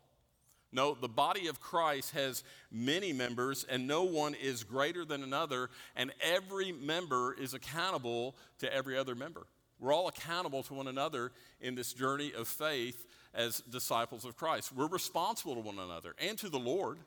No, 0.71 0.95
the 0.95 1.09
body 1.09 1.47
of 1.47 1.61
Christ 1.61 2.11
has 2.13 2.45
many 2.71 3.13
members, 3.15 3.65
and 3.65 3.87
no 3.87 4.03
one 4.03 4.35
is 4.35 4.65
greater 4.65 5.05
than 5.05 5.23
another, 5.23 5.71
and 5.97 6.13
every 6.21 6.73
member 6.73 7.33
is 7.33 7.55
accountable 7.55 8.37
to 8.59 8.73
every 8.73 8.99
other 8.99 9.15
member. 9.15 9.47
We're 9.81 9.95
all 9.95 10.09
accountable 10.09 10.63
to 10.65 10.75
one 10.75 10.89
another 10.89 11.33
in 11.61 11.75
this 11.75 11.95
journey 11.95 12.33
of 12.37 12.49
faith 12.49 13.07
as 13.33 13.61
disciples 13.61 14.25
of 14.25 14.37
Christ. 14.37 14.73
We're 14.75 14.89
responsible 14.89 15.55
to 15.55 15.61
one 15.61 15.79
another 15.79 16.15
and 16.19 16.37
to 16.39 16.51
the 16.51 16.59
Lord. 16.59 16.99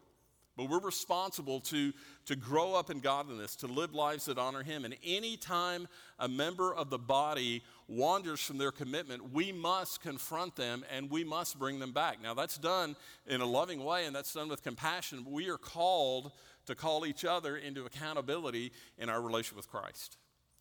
But 0.58 0.70
we're 0.70 0.80
responsible 0.80 1.62
to, 1.62 1.94
to 2.26 2.36
grow 2.36 2.76
up 2.76 2.90
in 2.90 3.00
godliness, 3.00 3.56
to 3.58 3.68
live 3.68 3.94
lives 3.94 4.26
that 4.26 4.38
honor 4.38 4.64
Him. 4.64 4.84
And 4.84 4.96
anytime 5.04 5.88
a 6.20 6.28
member 6.28 6.74
of 6.74 6.90
the 6.90 7.00
body 7.00 7.64
wanders 7.88 8.42
from 8.42 8.58
their 8.58 8.72
commitment, 8.72 9.34
we 9.34 9.52
must 9.52 10.02
confront 10.02 10.56
them 10.56 10.84
and 10.94 11.10
we 11.10 11.24
must 11.24 11.58
bring 11.58 11.80
them 11.80 11.94
back. 11.94 12.22
Now, 12.22 12.34
that's 12.34 12.58
done 12.58 12.96
in 13.28 13.42
a 13.42 13.46
loving 13.46 13.84
way 13.84 14.06
and 14.06 14.16
that's 14.16 14.34
done 14.34 14.50
with 14.50 14.62
compassion. 14.62 15.26
We 15.30 15.50
are 15.50 15.58
called 15.58 16.32
to 16.66 16.76
call 16.76 17.06
each 17.06 17.26
other 17.26 17.58
into 17.58 17.86
accountability 17.86 18.72
in 18.98 19.10
our 19.10 19.22
relationship 19.22 19.58
with 19.58 19.70
Christ. 19.70 20.18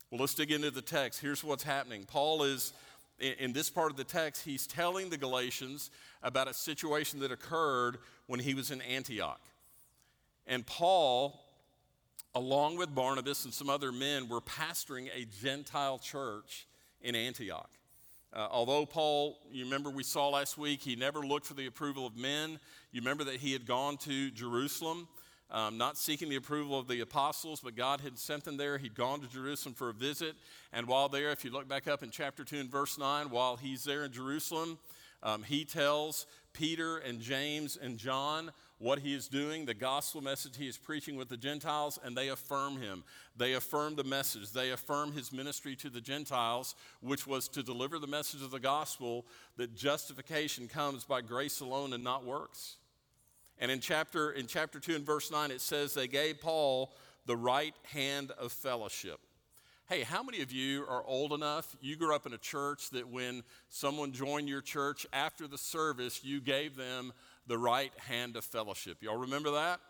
Well, 0.09 0.21
let's 0.21 0.33
dig 0.33 0.51
into 0.51 0.71
the 0.71 0.81
text. 0.81 1.21
Here's 1.21 1.43
what's 1.43 1.63
happening. 1.63 2.05
Paul 2.05 2.43
is, 2.43 2.73
in 3.19 3.53
this 3.53 3.69
part 3.69 3.91
of 3.91 3.97
the 3.97 4.03
text, 4.03 4.43
he's 4.43 4.67
telling 4.67 5.09
the 5.09 5.17
Galatians 5.17 5.91
about 6.23 6.49
a 6.49 6.53
situation 6.53 7.19
that 7.19 7.31
occurred 7.31 7.97
when 8.27 8.39
he 8.39 8.53
was 8.53 8.71
in 8.71 8.81
Antioch. 8.81 9.39
And 10.47 10.65
Paul, 10.65 11.39
along 12.35 12.77
with 12.77 12.93
Barnabas 12.93 13.45
and 13.45 13.53
some 13.53 13.69
other 13.69 13.91
men, 13.91 14.27
were 14.27 14.41
pastoring 14.41 15.09
a 15.15 15.25
Gentile 15.41 15.99
church 15.99 16.67
in 17.01 17.15
Antioch. 17.15 17.69
Uh, 18.33 18.47
although 18.49 18.85
Paul, 18.85 19.37
you 19.51 19.65
remember 19.65 19.89
we 19.89 20.03
saw 20.03 20.29
last 20.29 20.57
week, 20.57 20.81
he 20.81 20.95
never 20.95 21.19
looked 21.19 21.45
for 21.45 21.53
the 21.53 21.65
approval 21.65 22.07
of 22.07 22.15
men. 22.15 22.59
You 22.91 23.01
remember 23.01 23.25
that 23.25 23.37
he 23.37 23.51
had 23.51 23.65
gone 23.65 23.97
to 23.97 24.31
Jerusalem, 24.31 25.09
um, 25.49 25.77
not 25.77 25.97
seeking 25.97 26.29
the 26.29 26.37
approval 26.37 26.79
of 26.79 26.87
the 26.87 27.01
apostles, 27.01 27.59
but 27.59 27.75
God 27.75 27.99
had 27.99 28.17
sent 28.17 28.45
them 28.45 28.55
there. 28.55 28.77
He'd 28.77 28.95
gone 28.95 29.19
to 29.19 29.27
Jerusalem 29.27 29.75
for 29.75 29.89
a 29.89 29.93
visit. 29.93 30.35
And 30.71 30.87
while 30.87 31.09
there, 31.09 31.31
if 31.31 31.43
you 31.43 31.51
look 31.51 31.67
back 31.67 31.89
up 31.89 32.03
in 32.03 32.09
chapter 32.09 32.45
2 32.45 32.57
and 32.57 32.71
verse 32.71 32.97
9, 32.97 33.29
while 33.29 33.57
he's 33.57 33.83
there 33.83 34.05
in 34.05 34.13
Jerusalem, 34.13 34.79
um, 35.23 35.43
he 35.43 35.65
tells 35.65 36.25
Peter 36.53 36.99
and 36.99 37.19
James 37.19 37.77
and 37.81 37.97
John 37.97 38.51
what 38.81 38.99
he 38.99 39.13
is 39.13 39.27
doing, 39.27 39.65
the 39.65 39.73
gospel 39.75 40.21
message 40.21 40.57
he 40.57 40.67
is 40.67 40.77
preaching 40.77 41.15
with 41.15 41.29
the 41.29 41.37
Gentiles, 41.37 41.99
and 42.03 42.17
they 42.17 42.29
affirm 42.29 42.81
him. 42.81 43.03
They 43.37 43.53
affirm 43.53 43.95
the 43.95 44.03
message. 44.03 44.51
They 44.51 44.71
affirm 44.71 45.11
his 45.11 45.31
ministry 45.31 45.75
to 45.77 45.89
the 45.89 46.01
Gentiles, 46.01 46.75
which 46.99 47.27
was 47.27 47.47
to 47.49 47.61
deliver 47.61 47.99
the 47.99 48.07
message 48.07 48.41
of 48.41 48.49
the 48.49 48.59
gospel 48.59 49.27
that 49.57 49.75
justification 49.75 50.67
comes 50.67 51.03
by 51.03 51.21
grace 51.21 51.59
alone 51.59 51.93
and 51.93 52.03
not 52.03 52.25
works. 52.25 52.77
And 53.59 53.69
in 53.69 53.79
chapter, 53.79 54.31
in 54.31 54.47
chapter 54.47 54.79
2 54.79 54.95
and 54.95 55.05
verse 55.05 55.29
9, 55.29 55.51
it 55.51 55.61
says 55.61 55.93
they 55.93 56.07
gave 56.07 56.41
Paul 56.41 56.91
the 57.27 57.37
right 57.37 57.75
hand 57.83 58.31
of 58.31 58.51
fellowship. 58.51 59.19
Hey, 59.87 60.01
how 60.01 60.23
many 60.23 60.41
of 60.41 60.51
you 60.51 60.85
are 60.87 61.03
old 61.05 61.33
enough? 61.33 61.75
You 61.81 61.97
grew 61.97 62.15
up 62.15 62.25
in 62.25 62.33
a 62.33 62.37
church 62.37 62.89
that 62.91 63.09
when 63.09 63.43
someone 63.69 64.13
joined 64.13 64.47
your 64.47 64.61
church 64.61 65.05
after 65.11 65.47
the 65.47 65.57
service, 65.57 66.23
you 66.23 66.39
gave 66.39 66.77
them 66.77 67.11
the 67.51 67.57
right 67.57 67.91
hand 68.07 68.37
of 68.37 68.45
fellowship. 68.45 69.03
Y'all 69.03 69.17
remember 69.17 69.51
that? 69.51 69.81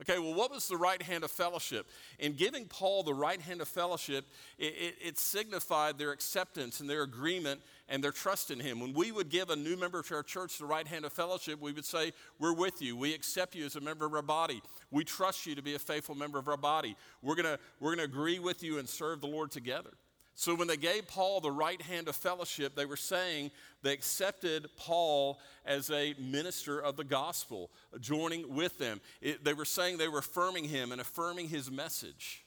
Okay, 0.00 0.20
well, 0.20 0.32
what 0.32 0.52
was 0.52 0.68
the 0.68 0.76
right 0.76 1.02
hand 1.02 1.24
of 1.24 1.30
fellowship? 1.32 1.88
In 2.20 2.34
giving 2.34 2.66
Paul 2.66 3.02
the 3.02 3.12
right 3.12 3.40
hand 3.40 3.60
of 3.60 3.66
fellowship, 3.66 4.24
it, 4.56 4.74
it, 4.78 4.94
it, 5.04 5.18
signified 5.18 5.98
their 5.98 6.12
acceptance 6.12 6.78
and 6.78 6.88
their 6.88 7.02
agreement 7.02 7.60
and 7.88 8.02
their 8.02 8.12
trust 8.12 8.52
in 8.52 8.60
him. 8.60 8.78
When 8.78 8.94
we 8.94 9.10
would 9.10 9.28
give 9.28 9.50
a 9.50 9.56
new 9.56 9.76
member 9.76 10.00
to 10.02 10.14
our 10.14 10.22
church 10.22 10.58
the 10.58 10.66
right 10.66 10.86
hand 10.86 11.04
of 11.04 11.12
fellowship, 11.12 11.60
we 11.60 11.72
would 11.72 11.84
say, 11.84 12.12
We're 12.38 12.54
with 12.54 12.80
you. 12.80 12.96
We 12.96 13.12
accept 13.12 13.56
you 13.56 13.66
as 13.66 13.74
a 13.74 13.80
member 13.80 14.06
of 14.06 14.14
our 14.14 14.22
body. 14.22 14.62
We 14.92 15.02
trust 15.02 15.46
you 15.46 15.56
to 15.56 15.62
be 15.62 15.74
a 15.74 15.80
faithful 15.80 16.14
member 16.14 16.38
of 16.38 16.46
our 16.46 16.56
body. 16.56 16.94
We're 17.20 17.34
going 17.34 17.46
to 17.46 17.58
we're 17.80 17.96
going 17.96 18.08
to 18.08 18.14
agree 18.14 18.38
with 18.38 18.62
you 18.62 18.78
and 18.78 18.88
serve 18.88 19.20
the 19.20 19.26
Lord 19.26 19.50
together. 19.50 19.90
So 20.38 20.54
when 20.54 20.68
they 20.68 20.76
gave 20.76 21.08
Paul 21.08 21.40
the 21.40 21.50
right 21.50 21.82
hand 21.82 22.06
of 22.06 22.14
fellowship, 22.14 22.76
they 22.76 22.86
were 22.86 22.94
saying 22.94 23.50
they 23.82 23.92
accepted 23.92 24.68
Paul 24.76 25.40
as 25.66 25.90
a 25.90 26.14
minister 26.16 26.78
of 26.78 26.96
the 26.96 27.02
gospel, 27.02 27.72
joining 27.98 28.54
with 28.54 28.78
them. 28.78 29.00
It, 29.20 29.42
they 29.42 29.52
were 29.52 29.64
saying 29.64 29.98
they 29.98 30.06
were 30.06 30.20
affirming 30.20 30.62
him 30.62 30.92
and 30.92 31.00
affirming 31.00 31.48
his 31.48 31.72
message. 31.72 32.44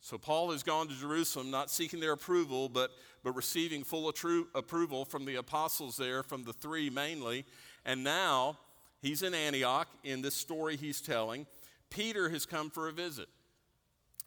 So 0.00 0.16
Paul 0.16 0.50
has 0.52 0.62
gone 0.62 0.88
to 0.88 0.94
Jerusalem, 0.94 1.50
not 1.50 1.70
seeking 1.70 2.00
their 2.00 2.12
approval, 2.12 2.70
but, 2.70 2.90
but 3.22 3.32
receiving 3.32 3.84
full 3.84 4.08
approval 4.08 5.04
from 5.04 5.26
the 5.26 5.34
apostles 5.34 5.98
there, 5.98 6.22
from 6.22 6.42
the 6.44 6.54
three 6.54 6.88
mainly. 6.88 7.44
And 7.84 8.02
now 8.02 8.56
he's 9.02 9.22
in 9.22 9.34
Antioch 9.34 9.88
in 10.04 10.22
this 10.22 10.34
story 10.34 10.78
he's 10.78 11.02
telling. 11.02 11.46
Peter 11.90 12.30
has 12.30 12.46
come 12.46 12.70
for 12.70 12.88
a 12.88 12.92
visit. 12.92 13.28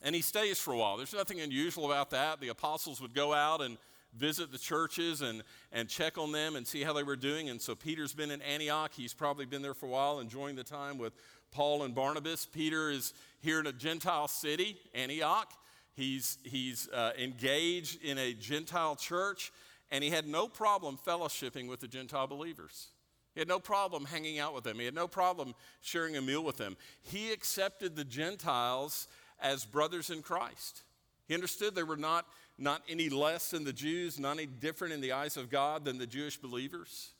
And 0.01 0.15
he 0.15 0.21
stays 0.21 0.59
for 0.59 0.73
a 0.73 0.77
while. 0.77 0.97
There's 0.97 1.13
nothing 1.13 1.41
unusual 1.41 1.85
about 1.85 2.09
that. 2.09 2.41
The 2.41 2.49
apostles 2.49 3.01
would 3.01 3.13
go 3.13 3.33
out 3.33 3.61
and 3.61 3.77
visit 4.17 4.51
the 4.51 4.57
churches 4.57 5.21
and, 5.21 5.43
and 5.71 5.87
check 5.87 6.17
on 6.17 6.31
them 6.31 6.55
and 6.55 6.65
see 6.65 6.81
how 6.83 6.93
they 6.93 7.03
were 7.03 7.15
doing. 7.15 7.49
And 7.49 7.61
so 7.61 7.75
Peter's 7.75 8.13
been 8.13 8.31
in 8.31 8.41
Antioch. 8.41 8.91
He's 8.93 9.13
probably 9.13 9.45
been 9.45 9.61
there 9.61 9.73
for 9.73 9.85
a 9.85 9.89
while, 9.89 10.19
enjoying 10.19 10.55
the 10.55 10.63
time 10.63 10.97
with 10.97 11.13
Paul 11.51 11.83
and 11.83 11.93
Barnabas. 11.93 12.45
Peter 12.45 12.89
is 12.89 13.13
here 13.41 13.59
in 13.59 13.67
a 13.67 13.73
Gentile 13.73 14.27
city, 14.27 14.77
Antioch. 14.93 15.53
He's, 15.93 16.37
he's 16.43 16.89
uh, 16.89 17.11
engaged 17.19 18.03
in 18.03 18.17
a 18.17 18.33
Gentile 18.33 18.95
church, 18.95 19.51
and 19.91 20.03
he 20.03 20.09
had 20.09 20.27
no 20.27 20.47
problem 20.47 20.97
fellowshipping 21.05 21.67
with 21.67 21.79
the 21.79 21.87
Gentile 21.87 22.27
believers. 22.27 22.87
He 23.33 23.39
had 23.39 23.47
no 23.47 23.59
problem 23.59 24.05
hanging 24.05 24.39
out 24.39 24.53
with 24.53 24.63
them. 24.63 24.79
He 24.79 24.85
had 24.85 24.95
no 24.95 25.07
problem 25.07 25.53
sharing 25.81 26.17
a 26.17 26.21
meal 26.21 26.43
with 26.43 26.57
them. 26.57 26.75
He 27.01 27.31
accepted 27.31 27.95
the 27.95 28.03
Gentiles 28.03 29.07
as 29.41 29.65
brothers 29.65 30.09
in 30.09 30.21
Christ. 30.21 30.83
He 31.27 31.33
understood 31.33 31.75
they 31.75 31.83
were 31.83 31.97
not, 31.97 32.25
not 32.57 32.81
any 32.89 33.09
less 33.09 33.51
than 33.51 33.63
the 33.63 33.73
Jews, 33.73 34.19
not 34.19 34.37
any 34.37 34.45
different 34.45 34.93
in 34.93 35.01
the 35.01 35.13
eyes 35.13 35.37
of 35.37 35.49
God 35.49 35.85
than 35.85 35.97
the 35.97 36.07
Jewish 36.07 36.37
believers. 36.37 37.11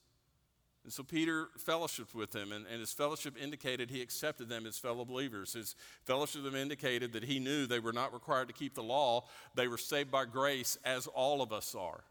And 0.84 0.92
so 0.92 1.04
Peter 1.04 1.50
fellowshiped 1.60 2.16
with 2.16 2.32
them, 2.32 2.52
and, 2.52 2.66
and, 2.66 2.80
his 2.80 2.92
fellowship 2.92 3.36
indicated 3.40 3.92
he 3.92 4.02
accepted 4.02 4.50
them 4.50 4.66
as 4.66 4.80
fellow 4.80 5.06
believers. 5.06 5.54
His 5.54 5.76
fellowship 6.06 6.44
with 6.44 6.52
them 6.52 6.60
indicated 6.60 7.14
that 7.14 7.24
he 7.24 7.38
knew 7.38 7.68
they 7.68 7.80
were 7.80 7.94
not 7.94 8.14
required 8.14 8.48
to 8.48 8.54
keep 8.54 8.74
the 8.74 8.82
law, 8.82 9.26
they 9.54 9.68
were 9.68 9.78
saved 9.78 10.10
by 10.10 10.26
grace, 10.26 10.80
as 10.84 11.06
all 11.06 11.44
of 11.44 11.54
us 11.54 11.76
are. 11.76 12.04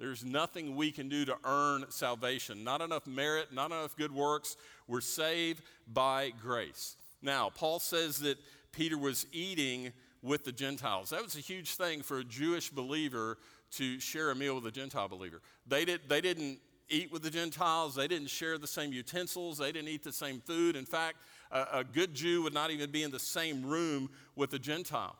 There's 0.00 0.24
nothing 0.24 0.74
we 0.74 0.90
can 0.90 1.08
do 1.08 1.24
to 1.26 1.36
earn 1.44 1.84
salvation, 1.90 2.64
not 2.64 2.80
enough 2.80 3.06
merit, 3.06 3.52
not 3.52 3.70
enough 3.70 3.96
good 3.96 4.12
works. 4.12 4.56
We're 4.88 5.00
saved 5.00 5.62
by 5.86 6.32
grace. 6.42 6.96
Now, 7.22 7.50
Paul 7.54 7.78
says 7.78 8.18
that 8.18 8.36
Peter 8.72 8.98
was 8.98 9.26
eating 9.32 9.92
with 10.22 10.44
the 10.44 10.52
Gentiles. 10.52 11.10
That 11.10 11.22
was 11.22 11.36
a 11.36 11.40
huge 11.40 11.74
thing 11.74 12.02
for 12.02 12.18
a 12.18 12.24
Jewish 12.24 12.70
believer 12.70 13.38
to 13.72 14.00
share 14.00 14.30
a 14.30 14.34
meal 14.34 14.54
with 14.54 14.66
a 14.66 14.70
Gentile 14.70 15.08
believer. 15.08 15.40
They, 15.66 15.84
did, 15.84 16.02
they 16.08 16.20
didn't 16.20 16.58
eat 16.88 17.10
with 17.12 17.22
the 17.22 17.30
Gentiles, 17.30 17.94
they 17.94 18.06
didn't 18.06 18.28
share 18.28 18.58
the 18.58 18.66
same 18.66 18.92
utensils, 18.92 19.58
they 19.58 19.72
didn't 19.72 19.88
eat 19.88 20.02
the 20.02 20.12
same 20.12 20.40
food. 20.40 20.76
In 20.76 20.84
fact, 20.84 21.18
a, 21.50 21.66
a 21.78 21.84
good 21.84 22.14
Jew 22.14 22.42
would 22.42 22.54
not 22.54 22.70
even 22.70 22.90
be 22.90 23.02
in 23.02 23.10
the 23.10 23.18
same 23.18 23.64
room 23.64 24.10
with 24.36 24.52
a 24.54 24.58
Gentile. 24.58 25.16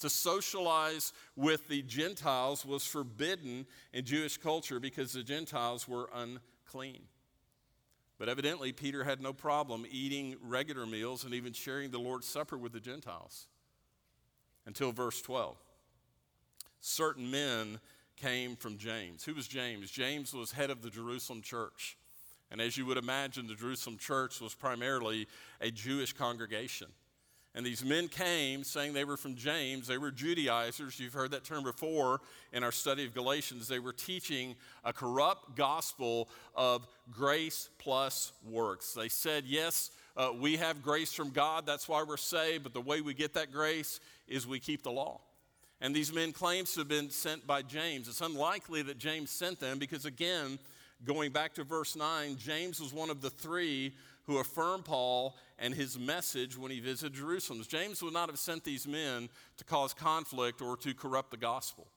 To 0.00 0.10
socialize 0.10 1.12
with 1.36 1.68
the 1.68 1.82
Gentiles 1.82 2.66
was 2.66 2.84
forbidden 2.84 3.66
in 3.92 4.04
Jewish 4.04 4.36
culture 4.36 4.80
because 4.80 5.12
the 5.12 5.22
Gentiles 5.22 5.86
were 5.86 6.10
unclean. 6.12 7.02
But 8.22 8.28
evidently, 8.28 8.70
Peter 8.70 9.02
had 9.02 9.20
no 9.20 9.32
problem 9.32 9.84
eating 9.90 10.36
regular 10.44 10.86
meals 10.86 11.24
and 11.24 11.34
even 11.34 11.52
sharing 11.52 11.90
the 11.90 11.98
Lord's 11.98 12.28
Supper 12.28 12.56
with 12.56 12.72
the 12.72 12.78
Gentiles. 12.78 13.48
Until 14.64 14.92
verse 14.92 15.20
12. 15.22 15.56
Certain 16.80 17.28
men 17.28 17.80
came 18.14 18.54
from 18.54 18.78
James. 18.78 19.24
Who 19.24 19.34
was 19.34 19.48
James? 19.48 19.90
James 19.90 20.32
was 20.32 20.52
head 20.52 20.70
of 20.70 20.82
the 20.82 20.88
Jerusalem 20.88 21.42
church. 21.42 21.96
And 22.52 22.60
as 22.60 22.76
you 22.76 22.86
would 22.86 22.96
imagine, 22.96 23.48
the 23.48 23.56
Jerusalem 23.56 23.98
church 23.98 24.40
was 24.40 24.54
primarily 24.54 25.26
a 25.60 25.72
Jewish 25.72 26.12
congregation. 26.12 26.86
And 27.54 27.66
these 27.66 27.84
men 27.84 28.08
came 28.08 28.64
saying 28.64 28.94
they 28.94 29.04
were 29.04 29.18
from 29.18 29.34
James. 29.34 29.86
They 29.86 29.98
were 29.98 30.10
Judaizers. 30.10 30.98
You've 30.98 31.12
heard 31.12 31.32
that 31.32 31.44
term 31.44 31.64
before 31.64 32.20
in 32.52 32.64
our 32.64 32.72
study 32.72 33.04
of 33.04 33.12
Galatians. 33.12 33.68
They 33.68 33.78
were 33.78 33.92
teaching 33.92 34.54
a 34.84 34.92
corrupt 34.92 35.54
gospel 35.54 36.30
of 36.54 36.86
grace 37.10 37.68
plus 37.78 38.32
works. 38.48 38.94
They 38.94 39.10
said, 39.10 39.44
yes, 39.46 39.90
uh, 40.16 40.30
we 40.38 40.56
have 40.56 40.82
grace 40.82 41.12
from 41.12 41.28
God. 41.28 41.66
That's 41.66 41.88
why 41.88 42.02
we're 42.02 42.16
saved. 42.16 42.62
But 42.62 42.72
the 42.72 42.80
way 42.80 43.02
we 43.02 43.12
get 43.12 43.34
that 43.34 43.52
grace 43.52 44.00
is 44.26 44.46
we 44.46 44.58
keep 44.58 44.82
the 44.82 44.92
law. 44.92 45.20
And 45.82 45.94
these 45.94 46.12
men 46.12 46.32
claim 46.32 46.64
to 46.64 46.80
have 46.80 46.88
been 46.88 47.10
sent 47.10 47.46
by 47.46 47.60
James. 47.60 48.08
It's 48.08 48.20
unlikely 48.20 48.82
that 48.82 48.98
James 48.98 49.30
sent 49.30 49.60
them 49.60 49.78
because, 49.78 50.06
again, 50.06 50.58
going 51.04 51.32
back 51.32 51.54
to 51.54 51.64
verse 51.64 51.96
9, 51.96 52.36
James 52.36 52.80
was 52.80 52.94
one 52.94 53.10
of 53.10 53.20
the 53.20 53.30
three 53.30 53.92
who 54.24 54.38
affirmed 54.38 54.84
Paul 54.84 55.36
and 55.58 55.74
his 55.74 55.98
message 55.98 56.56
when 56.56 56.70
he 56.70 56.80
visited 56.80 57.14
Jerusalem. 57.14 57.62
James 57.68 58.02
would 58.02 58.12
not 58.12 58.28
have 58.28 58.38
sent 58.38 58.64
these 58.64 58.86
men 58.86 59.28
to 59.56 59.64
cause 59.64 59.94
conflict 59.94 60.62
or 60.62 60.76
to 60.78 60.94
corrupt 60.94 61.30
the 61.30 61.36
gospel. 61.36 61.88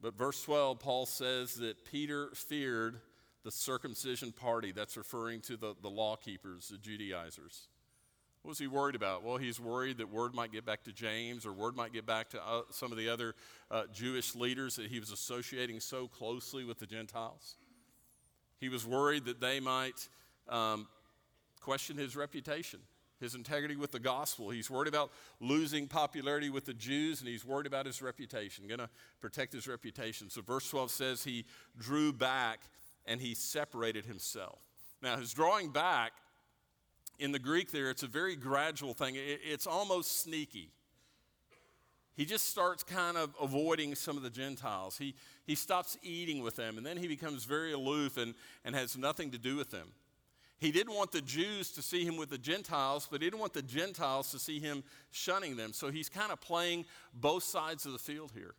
But 0.00 0.16
verse 0.16 0.42
12, 0.42 0.78
Paul 0.80 1.06
says 1.06 1.56
that 1.56 1.84
Peter 1.84 2.30
feared 2.34 3.00
the 3.44 3.50
circumcision 3.50 4.32
party. 4.32 4.72
That's 4.72 4.96
referring 4.96 5.40
to 5.42 5.56
the, 5.56 5.74
the 5.80 5.90
law 5.90 6.16
keepers, 6.16 6.68
the 6.68 6.78
Judaizers. 6.78 7.68
What 8.42 8.50
was 8.50 8.58
he 8.58 8.66
worried 8.66 8.94
about? 8.94 9.22
Well, 9.22 9.36
he's 9.36 9.60
worried 9.60 9.98
that 9.98 10.10
word 10.10 10.34
might 10.34 10.50
get 10.50 10.64
back 10.64 10.84
to 10.84 10.92
James 10.92 11.44
or 11.44 11.52
word 11.52 11.76
might 11.76 11.92
get 11.92 12.06
back 12.06 12.30
to 12.30 12.42
uh, 12.42 12.62
some 12.70 12.90
of 12.90 12.96
the 12.96 13.08
other 13.08 13.34
uh, 13.70 13.82
Jewish 13.92 14.34
leaders 14.34 14.76
that 14.76 14.86
he 14.86 14.98
was 14.98 15.12
associating 15.12 15.78
so 15.78 16.08
closely 16.08 16.64
with 16.64 16.78
the 16.78 16.86
Gentiles. 16.86 17.56
He 18.58 18.70
was 18.70 18.86
worried 18.86 19.26
that 19.26 19.40
they 19.40 19.60
might 19.60 20.08
um, 20.50 20.86
question 21.60 21.96
his 21.96 22.16
reputation, 22.16 22.80
his 23.20 23.34
integrity 23.34 23.76
with 23.76 23.92
the 23.92 24.00
gospel. 24.00 24.50
He's 24.50 24.70
worried 24.70 24.88
about 24.88 25.10
losing 25.40 25.86
popularity 25.86 26.50
with 26.50 26.64
the 26.64 26.74
Jews 26.74 27.20
and 27.20 27.28
he's 27.28 27.44
worried 27.44 27.66
about 27.66 27.86
his 27.86 28.02
reputation, 28.02 28.66
going 28.66 28.80
to 28.80 28.90
protect 29.20 29.52
his 29.52 29.68
reputation. 29.68 30.30
So, 30.30 30.42
verse 30.42 30.68
12 30.68 30.90
says 30.90 31.24
he 31.24 31.44
drew 31.78 32.12
back 32.12 32.60
and 33.06 33.20
he 33.20 33.34
separated 33.34 34.06
himself. 34.06 34.58
Now, 35.02 35.16
his 35.16 35.32
drawing 35.32 35.70
back 35.70 36.12
in 37.18 37.32
the 37.32 37.38
Greek 37.38 37.70
there, 37.70 37.90
it's 37.90 38.02
a 38.02 38.08
very 38.08 38.36
gradual 38.36 38.94
thing, 38.94 39.14
it's 39.16 39.66
almost 39.66 40.22
sneaky. 40.22 40.70
He 42.16 42.26
just 42.26 42.48
starts 42.48 42.82
kind 42.82 43.16
of 43.16 43.34
avoiding 43.40 43.94
some 43.94 44.16
of 44.18 44.22
the 44.22 44.30
Gentiles. 44.30 44.98
He, 44.98 45.14
he 45.46 45.54
stops 45.54 45.96
eating 46.02 46.42
with 46.42 46.56
them, 46.56 46.76
and 46.76 46.84
then 46.84 46.98
he 46.98 47.08
becomes 47.08 47.44
very 47.44 47.72
aloof 47.72 48.18
and, 48.18 48.34
and 48.64 48.74
has 48.74 48.98
nothing 48.98 49.30
to 49.30 49.38
do 49.38 49.56
with 49.56 49.70
them. 49.70 49.88
He 50.60 50.72
didn't 50.72 50.94
want 50.94 51.10
the 51.10 51.22
Jews 51.22 51.72
to 51.72 51.82
see 51.82 52.04
him 52.04 52.18
with 52.18 52.28
the 52.28 52.38
Gentiles, 52.38 53.08
but 53.10 53.22
he 53.22 53.26
didn't 53.26 53.40
want 53.40 53.54
the 53.54 53.62
Gentiles 53.62 54.30
to 54.32 54.38
see 54.38 54.60
him 54.60 54.84
shunning 55.10 55.56
them. 55.56 55.72
So 55.72 55.90
he's 55.90 56.10
kind 56.10 56.30
of 56.30 56.40
playing 56.40 56.84
both 57.14 57.44
sides 57.44 57.86
of 57.86 57.92
the 57.92 57.98
field 57.98 58.32
here. 58.34 58.54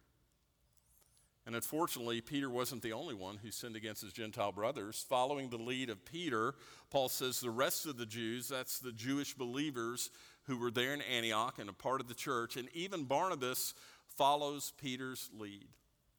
And 1.46 1.56
unfortunately, 1.56 2.22
Peter 2.22 2.50
wasn't 2.50 2.82
the 2.82 2.94
only 2.94 3.14
one 3.14 3.38
who 3.38 3.52
sinned 3.52 3.76
against 3.76 4.02
his 4.02 4.14
Gentile 4.14 4.52
brothers. 4.52 5.06
Following 5.10 5.50
the 5.50 5.58
lead 5.58 5.90
of 5.90 6.04
Peter, 6.06 6.56
Paul 6.90 7.10
says 7.10 7.40
the 7.40 7.50
rest 7.50 7.86
of 7.86 7.98
the 7.98 8.06
Jews, 8.06 8.48
that's 8.48 8.80
the 8.80 8.92
Jewish 8.92 9.34
believers 9.36 10.10
who 10.44 10.58
were 10.58 10.72
there 10.72 10.94
in 10.94 11.02
Antioch 11.02 11.60
and 11.60 11.70
a 11.70 11.74
part 11.74 12.02
of 12.02 12.08
the 12.08 12.14
church, 12.14 12.58
and 12.58 12.68
even 12.74 13.06
Barnabas 13.06 13.74
follows 14.18 14.74
Peter's 14.82 15.30
lead. 15.38 15.68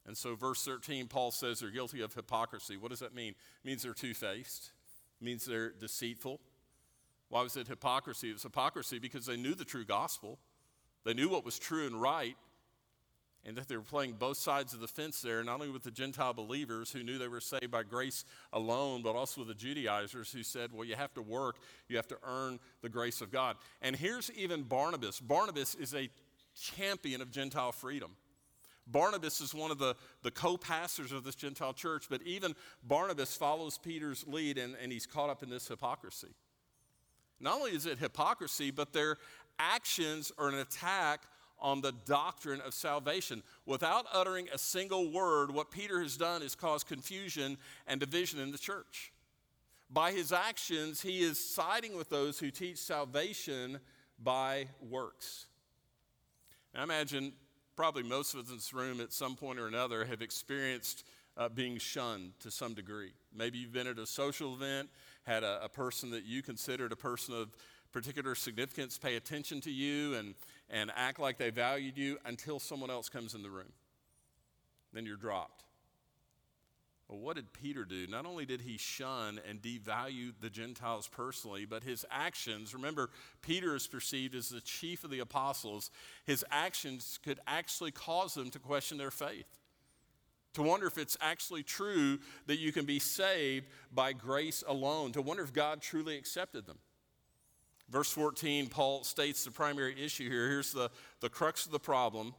And 0.05 0.17
so, 0.17 0.35
verse 0.35 0.63
13, 0.65 1.07
Paul 1.07 1.31
says 1.31 1.59
they're 1.59 1.69
guilty 1.69 2.01
of 2.01 2.13
hypocrisy. 2.13 2.75
What 2.75 2.91
does 2.91 2.99
that 2.99 3.15
mean? 3.15 3.29
It 3.29 3.67
means 3.67 3.83
they're 3.83 3.93
two 3.93 4.13
faced, 4.13 4.71
means 5.23 5.45
they're 5.45 5.71
deceitful. 5.71 6.39
Why 7.29 7.41
was 7.41 7.57
it 7.57 7.67
hypocrisy? 7.67 8.29
It 8.29 8.33
was 8.33 8.43
hypocrisy 8.43 8.99
because 8.99 9.25
they 9.25 9.37
knew 9.37 9.55
the 9.55 9.65
true 9.65 9.85
gospel, 9.85 10.37
they 11.03 11.13
knew 11.13 11.29
what 11.29 11.43
was 11.43 11.57
true 11.59 11.87
and 11.87 12.01
right, 12.01 12.37
and 13.45 13.57
that 13.57 13.67
they 13.67 13.75
were 13.75 13.81
playing 13.81 14.13
both 14.13 14.37
sides 14.37 14.73
of 14.73 14.79
the 14.79 14.87
fence 14.87 15.21
there, 15.21 15.43
not 15.43 15.55
only 15.55 15.69
with 15.69 15.83
the 15.83 15.91
Gentile 15.91 16.33
believers 16.33 16.91
who 16.91 17.03
knew 17.03 17.17
they 17.17 17.27
were 17.27 17.41
saved 17.41 17.71
by 17.71 17.83
grace 17.83 18.23
alone, 18.53 19.01
but 19.01 19.15
also 19.15 19.41
with 19.41 19.49
the 19.49 19.53
Judaizers 19.53 20.31
who 20.31 20.43
said, 20.43 20.71
well, 20.71 20.85
you 20.85 20.95
have 20.95 21.13
to 21.15 21.21
work, 21.21 21.57
you 21.89 21.97
have 21.97 22.07
to 22.07 22.17
earn 22.23 22.59
the 22.81 22.89
grace 22.89 23.19
of 23.19 23.31
God. 23.31 23.57
And 23.81 23.95
here's 23.95 24.31
even 24.31 24.63
Barnabas. 24.63 25.19
Barnabas 25.19 25.75
is 25.75 25.93
a 25.93 26.09
champion 26.55 27.21
of 27.21 27.31
Gentile 27.31 27.73
freedom. 27.73 28.11
Barnabas 28.87 29.39
is 29.41 29.53
one 29.53 29.71
of 29.71 29.79
the, 29.79 29.95
the 30.23 30.31
co 30.31 30.57
pastors 30.57 31.11
of 31.11 31.23
this 31.23 31.35
Gentile 31.35 31.73
church, 31.73 32.05
but 32.09 32.21
even 32.23 32.55
Barnabas 32.83 33.35
follows 33.35 33.77
Peter's 33.77 34.25
lead 34.27 34.57
and, 34.57 34.75
and 34.81 34.91
he's 34.91 35.05
caught 35.05 35.29
up 35.29 35.43
in 35.43 35.49
this 35.49 35.67
hypocrisy. 35.67 36.35
Not 37.39 37.55
only 37.55 37.71
is 37.71 37.85
it 37.85 37.99
hypocrisy, 37.99 38.71
but 38.71 38.93
their 38.93 39.17
actions 39.59 40.31
are 40.37 40.49
an 40.49 40.55
attack 40.55 41.23
on 41.59 41.81
the 41.81 41.93
doctrine 42.05 42.61
of 42.61 42.73
salvation. 42.73 43.41
Without 43.65 44.05
uttering 44.13 44.49
a 44.53 44.57
single 44.57 45.11
word, 45.11 45.51
what 45.51 45.71
Peter 45.71 46.01
has 46.01 46.17
done 46.17 46.41
is 46.41 46.55
caused 46.55 46.87
confusion 46.87 47.57
and 47.87 47.99
division 47.99 48.39
in 48.39 48.51
the 48.51 48.57
church. 48.57 49.13
By 49.89 50.11
his 50.11 50.31
actions, 50.31 51.01
he 51.01 51.21
is 51.21 51.39
siding 51.39 51.95
with 51.95 52.09
those 52.09 52.39
who 52.39 52.51
teach 52.51 52.77
salvation 52.77 53.79
by 54.21 54.67
works. 54.81 55.45
I 56.75 56.83
imagine 56.83 57.33
probably 57.75 58.03
most 58.03 58.33
of 58.33 58.41
us 58.41 58.49
in 58.49 58.55
this 58.55 58.73
room 58.73 59.01
at 59.01 59.11
some 59.11 59.35
point 59.35 59.59
or 59.59 59.67
another 59.67 60.05
have 60.05 60.21
experienced 60.21 61.05
uh, 61.37 61.49
being 61.49 61.77
shunned 61.77 62.31
to 62.39 62.51
some 62.51 62.73
degree. 62.73 63.11
Maybe 63.35 63.57
you've 63.57 63.73
been 63.73 63.87
at 63.87 63.97
a 63.97 64.05
social 64.05 64.53
event, 64.53 64.89
had 65.23 65.43
a, 65.43 65.63
a 65.63 65.69
person 65.69 66.11
that 66.11 66.25
you 66.25 66.41
considered 66.41 66.91
a 66.91 66.95
person 66.95 67.33
of 67.33 67.55
particular 67.91 68.35
significance 68.35 68.97
pay 68.97 69.15
attention 69.15 69.61
to 69.61 69.71
you 69.71 70.15
and, 70.15 70.35
and 70.69 70.91
act 70.95 71.19
like 71.19 71.37
they 71.37 71.49
valued 71.49 71.97
you 71.97 72.17
until 72.25 72.59
someone 72.59 72.89
else 72.89 73.09
comes 73.09 73.33
in 73.35 73.43
the 73.43 73.49
room. 73.49 73.71
Then 74.93 75.05
you're 75.05 75.15
dropped. 75.15 75.63
Well, 77.07 77.19
what 77.19 77.35
did 77.35 77.51
Peter 77.53 77.85
do? 77.85 78.07
Not 78.07 78.25
only 78.25 78.45
did 78.45 78.61
he 78.61 78.77
shun 78.77 79.39
and 79.47 79.61
devalue 79.61 80.33
the 80.39 80.49
Gentiles 80.49 81.07
personally, 81.07 81.65
but 81.65 81.83
his 81.83 82.05
actions, 82.09 82.73
remember, 82.73 83.09
Peter 83.41 83.75
is 83.75 83.87
perceived 83.87 84.35
as 84.35 84.49
the 84.49 84.61
chief 84.61 85.03
of 85.03 85.09
the 85.09 85.19
apostles, 85.19 85.91
his 86.25 86.45
actions 86.49 87.19
could 87.23 87.39
actually 87.45 87.91
cause 87.91 88.33
them 88.33 88.49
to 88.51 88.59
question 88.59 88.97
their 88.97 89.11
faith. 89.11 89.59
To 90.53 90.61
wonder 90.61 90.85
if 90.85 90.97
it's 90.97 91.17
actually 91.19 91.63
true 91.63 92.19
that 92.45 92.59
you 92.59 92.71
can 92.71 92.85
be 92.85 92.99
saved 92.99 93.65
by 93.91 94.13
grace 94.13 94.63
alone. 94.67 95.11
To 95.13 95.21
wonder 95.21 95.43
if 95.43 95.51
God 95.51 95.81
truly 95.81 96.15
accepted 96.15 96.67
them. 96.67 96.77
Verse 97.89 98.11
14, 98.11 98.67
Paul 98.67 99.03
states 99.03 99.43
the 99.43 99.51
primary 99.51 99.95
issue 99.99 100.29
here. 100.29 100.47
Here's 100.47 100.71
the, 100.71 100.89
the 101.19 101.29
crux 101.29 101.65
of 101.65 101.71
the 101.71 101.79
problem 101.79 102.33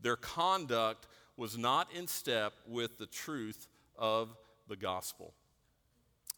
their 0.00 0.16
conduct 0.16 1.06
was 1.36 1.56
not 1.58 1.88
in 1.92 2.06
step 2.06 2.52
with 2.66 2.98
the 2.98 3.06
truth 3.06 3.66
of 3.98 4.34
the 4.68 4.76
gospel. 4.76 5.34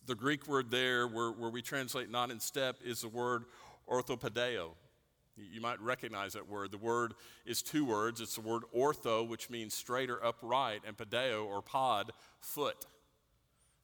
The 0.06 0.14
Greek 0.14 0.48
word 0.48 0.70
there, 0.70 1.06
where, 1.06 1.30
where 1.30 1.50
we 1.50 1.62
translate 1.62 2.10
not 2.10 2.30
in 2.30 2.40
step, 2.40 2.76
is 2.84 3.02
the 3.02 3.08
word 3.08 3.44
orthopedeo. 3.88 4.70
You 5.36 5.60
might 5.60 5.80
recognize 5.80 6.34
that 6.34 6.48
word. 6.48 6.70
The 6.70 6.78
word 6.78 7.14
is 7.46 7.62
two 7.62 7.84
words. 7.84 8.20
It's 8.20 8.34
the 8.34 8.40
word 8.40 8.62
ortho, 8.76 9.26
which 9.26 9.48
means 9.48 9.74
straight 9.74 10.10
or 10.10 10.24
upright, 10.24 10.82
and 10.86 10.96
pedeo 10.96 11.46
or 11.46 11.62
pod, 11.62 12.12
foot. 12.40 12.86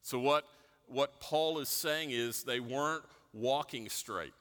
So, 0.02 0.18
what, 0.18 0.44
what 0.86 1.20
Paul 1.20 1.58
is 1.58 1.68
saying 1.68 2.10
is 2.10 2.42
they 2.42 2.60
weren't 2.60 3.04
walking 3.32 3.88
straight. 3.88 4.32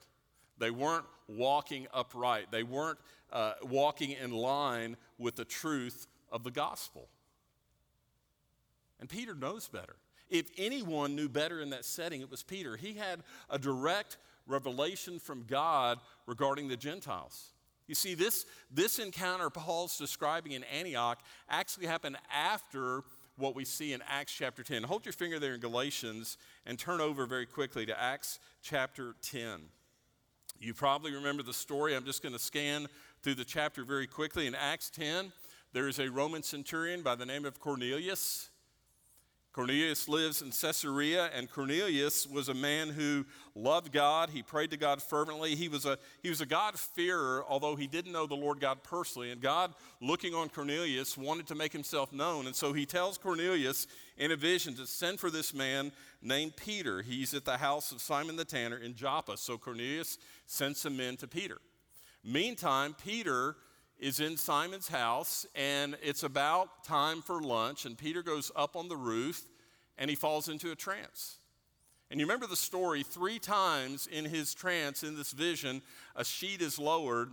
They 0.58 0.70
weren't 0.70 1.04
walking 1.28 1.86
upright. 1.92 2.50
They 2.50 2.62
weren't 2.62 2.98
uh, 3.32 3.54
walking 3.62 4.12
in 4.12 4.30
line 4.30 4.96
with 5.18 5.36
the 5.36 5.44
truth 5.44 6.06
of 6.30 6.44
the 6.44 6.50
gospel. 6.50 7.08
And 9.00 9.08
Peter 9.08 9.34
knows 9.34 9.68
better. 9.68 9.96
If 10.28 10.46
anyone 10.58 11.14
knew 11.14 11.28
better 11.28 11.60
in 11.60 11.70
that 11.70 11.84
setting, 11.84 12.20
it 12.20 12.30
was 12.30 12.42
Peter. 12.42 12.76
He 12.76 12.94
had 12.94 13.22
a 13.48 13.58
direct 13.58 14.16
revelation 14.46 15.18
from 15.18 15.44
God 15.46 15.98
regarding 16.26 16.68
the 16.68 16.76
Gentiles. 16.76 17.50
You 17.86 17.94
see, 17.94 18.14
this, 18.14 18.46
this 18.70 18.98
encounter 18.98 19.50
Paul's 19.50 19.96
describing 19.96 20.52
in 20.52 20.64
Antioch 20.64 21.20
actually 21.48 21.86
happened 21.86 22.16
after 22.34 23.02
what 23.36 23.54
we 23.54 23.64
see 23.64 23.92
in 23.92 24.02
Acts 24.08 24.32
chapter 24.32 24.62
10. 24.62 24.82
Hold 24.84 25.04
your 25.04 25.12
finger 25.12 25.38
there 25.38 25.54
in 25.54 25.60
Galatians 25.60 26.38
and 26.64 26.78
turn 26.78 27.00
over 27.00 27.26
very 27.26 27.46
quickly 27.46 27.86
to 27.86 28.00
Acts 28.00 28.40
chapter 28.62 29.14
10. 29.22 29.60
You 30.58 30.74
probably 30.74 31.12
remember 31.12 31.42
the 31.42 31.52
story. 31.52 31.94
I'm 31.94 32.04
just 32.04 32.22
going 32.22 32.32
to 32.32 32.38
scan 32.38 32.86
through 33.22 33.34
the 33.34 33.44
chapter 33.44 33.84
very 33.84 34.06
quickly. 34.06 34.46
In 34.46 34.54
Acts 34.54 34.90
10, 34.90 35.32
there 35.72 35.86
is 35.86 35.98
a 35.98 36.10
Roman 36.10 36.42
centurion 36.42 37.02
by 37.02 37.14
the 37.14 37.26
name 37.26 37.44
of 37.44 37.60
Cornelius. 37.60 38.48
Cornelius 39.56 40.06
lives 40.06 40.42
in 40.42 40.50
Caesarea, 40.50 41.30
and 41.34 41.50
Cornelius 41.50 42.26
was 42.26 42.50
a 42.50 42.54
man 42.54 42.90
who 42.90 43.24
loved 43.54 43.90
God. 43.90 44.28
He 44.28 44.42
prayed 44.42 44.70
to 44.72 44.76
God 44.76 45.00
fervently. 45.00 45.54
He 45.54 45.68
was 45.68 45.86
a, 45.86 45.96
he 46.22 46.28
was 46.28 46.42
a 46.42 46.46
God-fearer, 46.46 47.42
although 47.48 47.74
he 47.74 47.86
didn't 47.86 48.12
know 48.12 48.26
the 48.26 48.34
Lord 48.34 48.60
God 48.60 48.82
personally. 48.82 49.30
And 49.30 49.40
God, 49.40 49.72
looking 50.02 50.34
on 50.34 50.50
Cornelius, 50.50 51.16
wanted 51.16 51.46
to 51.46 51.54
make 51.54 51.72
himself 51.72 52.12
known. 52.12 52.46
And 52.46 52.54
so 52.54 52.74
he 52.74 52.84
tells 52.84 53.16
Cornelius 53.16 53.86
in 54.18 54.30
a 54.30 54.36
vision 54.36 54.74
to 54.74 54.86
send 54.86 55.18
for 55.18 55.30
this 55.30 55.54
man 55.54 55.90
named 56.20 56.54
Peter. 56.56 57.00
He's 57.00 57.32
at 57.32 57.46
the 57.46 57.56
house 57.56 57.92
of 57.92 58.02
Simon 58.02 58.36
the 58.36 58.44
tanner 58.44 58.76
in 58.76 58.94
Joppa. 58.94 59.38
So 59.38 59.56
Cornelius 59.56 60.18
sends 60.44 60.80
some 60.80 60.98
men 60.98 61.16
to 61.16 61.26
Peter. 61.26 61.62
Meantime, 62.22 62.94
Peter 63.02 63.56
is 63.98 64.20
in 64.20 64.36
Simon's 64.36 64.88
house, 64.88 65.46
and 65.54 65.96
it's 66.02 66.22
about 66.22 66.84
time 66.84 67.22
for 67.22 67.40
lunch, 67.40 67.86
and 67.86 67.96
Peter 67.96 68.22
goes 68.22 68.50
up 68.54 68.76
on 68.76 68.88
the 68.88 68.96
roof 68.96 69.42
and 69.98 70.10
he 70.10 70.16
falls 70.16 70.48
into 70.48 70.70
a 70.70 70.74
trance. 70.74 71.38
And 72.10 72.20
you 72.20 72.26
remember 72.26 72.46
the 72.46 72.56
story 72.56 73.02
three 73.02 73.38
times 73.38 74.06
in 74.06 74.24
his 74.24 74.54
trance, 74.54 75.02
in 75.02 75.16
this 75.16 75.32
vision, 75.32 75.82
a 76.14 76.24
sheet 76.24 76.60
is 76.60 76.78
lowered 76.78 77.30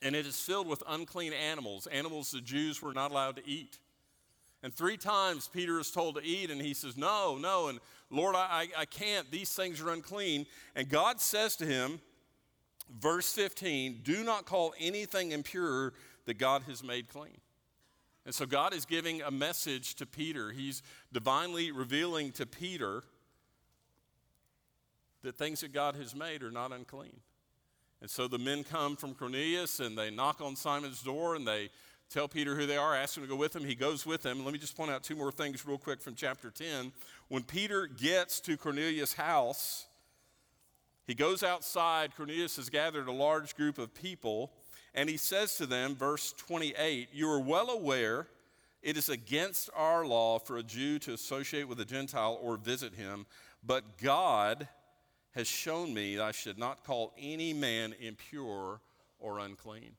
and 0.00 0.16
it 0.16 0.26
is 0.26 0.40
filled 0.40 0.66
with 0.66 0.82
unclean 0.88 1.32
animals, 1.32 1.86
animals 1.88 2.30
the 2.30 2.40
Jews 2.40 2.80
were 2.80 2.94
not 2.94 3.10
allowed 3.10 3.36
to 3.36 3.48
eat. 3.48 3.78
And 4.62 4.74
three 4.74 4.96
times 4.96 5.48
Peter 5.52 5.78
is 5.78 5.90
told 5.90 6.16
to 6.16 6.24
eat, 6.24 6.50
and 6.50 6.60
he 6.60 6.74
says, 6.74 6.96
No, 6.96 7.36
no, 7.36 7.68
and 7.68 7.78
Lord, 8.10 8.34
I, 8.36 8.68
I 8.76 8.84
can't. 8.86 9.30
These 9.30 9.52
things 9.54 9.80
are 9.80 9.90
unclean. 9.90 10.46
And 10.74 10.88
God 10.88 11.20
says 11.20 11.56
to 11.56 11.66
him, 11.66 12.00
verse 13.00 13.32
15, 13.32 14.00
do 14.02 14.24
not 14.24 14.46
call 14.46 14.74
anything 14.78 15.32
impure 15.32 15.92
that 16.26 16.38
God 16.38 16.62
has 16.68 16.82
made 16.82 17.08
clean. 17.08 17.38
And 18.24 18.34
so 18.34 18.44
God 18.44 18.74
is 18.74 18.84
giving 18.84 19.22
a 19.22 19.30
message 19.30 19.94
to 19.96 20.06
Peter. 20.06 20.50
He's 20.50 20.82
divinely 21.12 21.72
revealing 21.72 22.32
to 22.32 22.44
Peter 22.44 23.02
that 25.22 25.36
things 25.36 25.60
that 25.60 25.72
God 25.72 25.96
has 25.96 26.14
made 26.14 26.42
are 26.42 26.50
not 26.50 26.72
unclean. 26.72 27.20
And 28.00 28.10
so 28.10 28.28
the 28.28 28.38
men 28.38 28.64
come 28.64 28.96
from 28.96 29.14
Cornelius 29.14 29.80
and 29.80 29.96
they 29.96 30.10
knock 30.10 30.40
on 30.40 30.56
Simon's 30.56 31.02
door 31.02 31.34
and 31.34 31.46
they 31.46 31.70
tell 32.10 32.28
Peter 32.28 32.54
who 32.54 32.66
they 32.66 32.76
are, 32.76 32.94
ask 32.94 33.16
him 33.16 33.22
to 33.24 33.28
go 33.28 33.36
with 33.36 33.52
them. 33.52 33.64
He 33.64 33.74
goes 33.74 34.06
with 34.06 34.22
them. 34.22 34.44
Let 34.44 34.52
me 34.52 34.58
just 34.58 34.76
point 34.76 34.90
out 34.90 35.02
two 35.02 35.16
more 35.16 35.32
things 35.32 35.66
real 35.66 35.78
quick 35.78 36.00
from 36.00 36.14
chapter 36.14 36.50
10. 36.50 36.92
When 37.28 37.42
Peter 37.42 37.86
gets 37.86 38.40
to 38.40 38.56
Cornelius' 38.56 39.14
house, 39.14 39.86
he 41.08 41.14
goes 41.14 41.42
outside. 41.42 42.14
Cornelius 42.14 42.56
has 42.56 42.68
gathered 42.68 43.08
a 43.08 43.12
large 43.12 43.56
group 43.56 43.78
of 43.78 43.94
people, 43.94 44.52
and 44.94 45.08
he 45.08 45.16
says 45.16 45.56
to 45.56 45.64
them, 45.64 45.96
verse 45.96 46.34
28, 46.36 47.08
You 47.12 47.30
are 47.30 47.40
well 47.40 47.70
aware 47.70 48.26
it 48.82 48.98
is 48.98 49.08
against 49.08 49.70
our 49.74 50.04
law 50.04 50.38
for 50.38 50.58
a 50.58 50.62
Jew 50.62 50.98
to 51.00 51.14
associate 51.14 51.66
with 51.66 51.80
a 51.80 51.86
Gentile 51.86 52.38
or 52.42 52.58
visit 52.58 52.94
him, 52.94 53.24
but 53.64 53.96
God 53.96 54.68
has 55.34 55.46
shown 55.46 55.94
me 55.94 56.16
that 56.16 56.24
I 56.24 56.32
should 56.32 56.58
not 56.58 56.84
call 56.84 57.14
any 57.18 57.54
man 57.54 57.94
impure 57.98 58.82
or 59.18 59.38
unclean. 59.38 59.92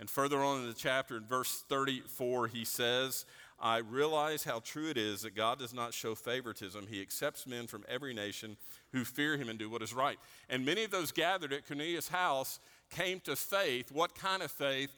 And 0.00 0.08
further 0.08 0.42
on 0.42 0.62
in 0.62 0.68
the 0.68 0.74
chapter, 0.74 1.18
in 1.18 1.26
verse 1.26 1.64
34, 1.68 2.48
he 2.48 2.64
says, 2.64 3.26
I 3.58 3.78
realize 3.78 4.44
how 4.44 4.60
true 4.60 4.90
it 4.90 4.98
is 4.98 5.22
that 5.22 5.34
God 5.34 5.58
does 5.58 5.72
not 5.72 5.94
show 5.94 6.14
favoritism. 6.14 6.86
He 6.88 7.00
accepts 7.00 7.46
men 7.46 7.66
from 7.66 7.84
every 7.88 8.12
nation 8.12 8.56
who 8.92 9.04
fear 9.04 9.36
him 9.36 9.48
and 9.48 9.58
do 9.58 9.70
what 9.70 9.82
is 9.82 9.94
right. 9.94 10.18
And 10.50 10.64
many 10.64 10.84
of 10.84 10.90
those 10.90 11.10
gathered 11.10 11.52
at 11.52 11.66
Cornelius' 11.66 12.08
house 12.08 12.60
came 12.90 13.20
to 13.20 13.34
faith. 13.34 13.90
What 13.90 14.14
kind 14.14 14.42
of 14.42 14.50
faith? 14.50 14.90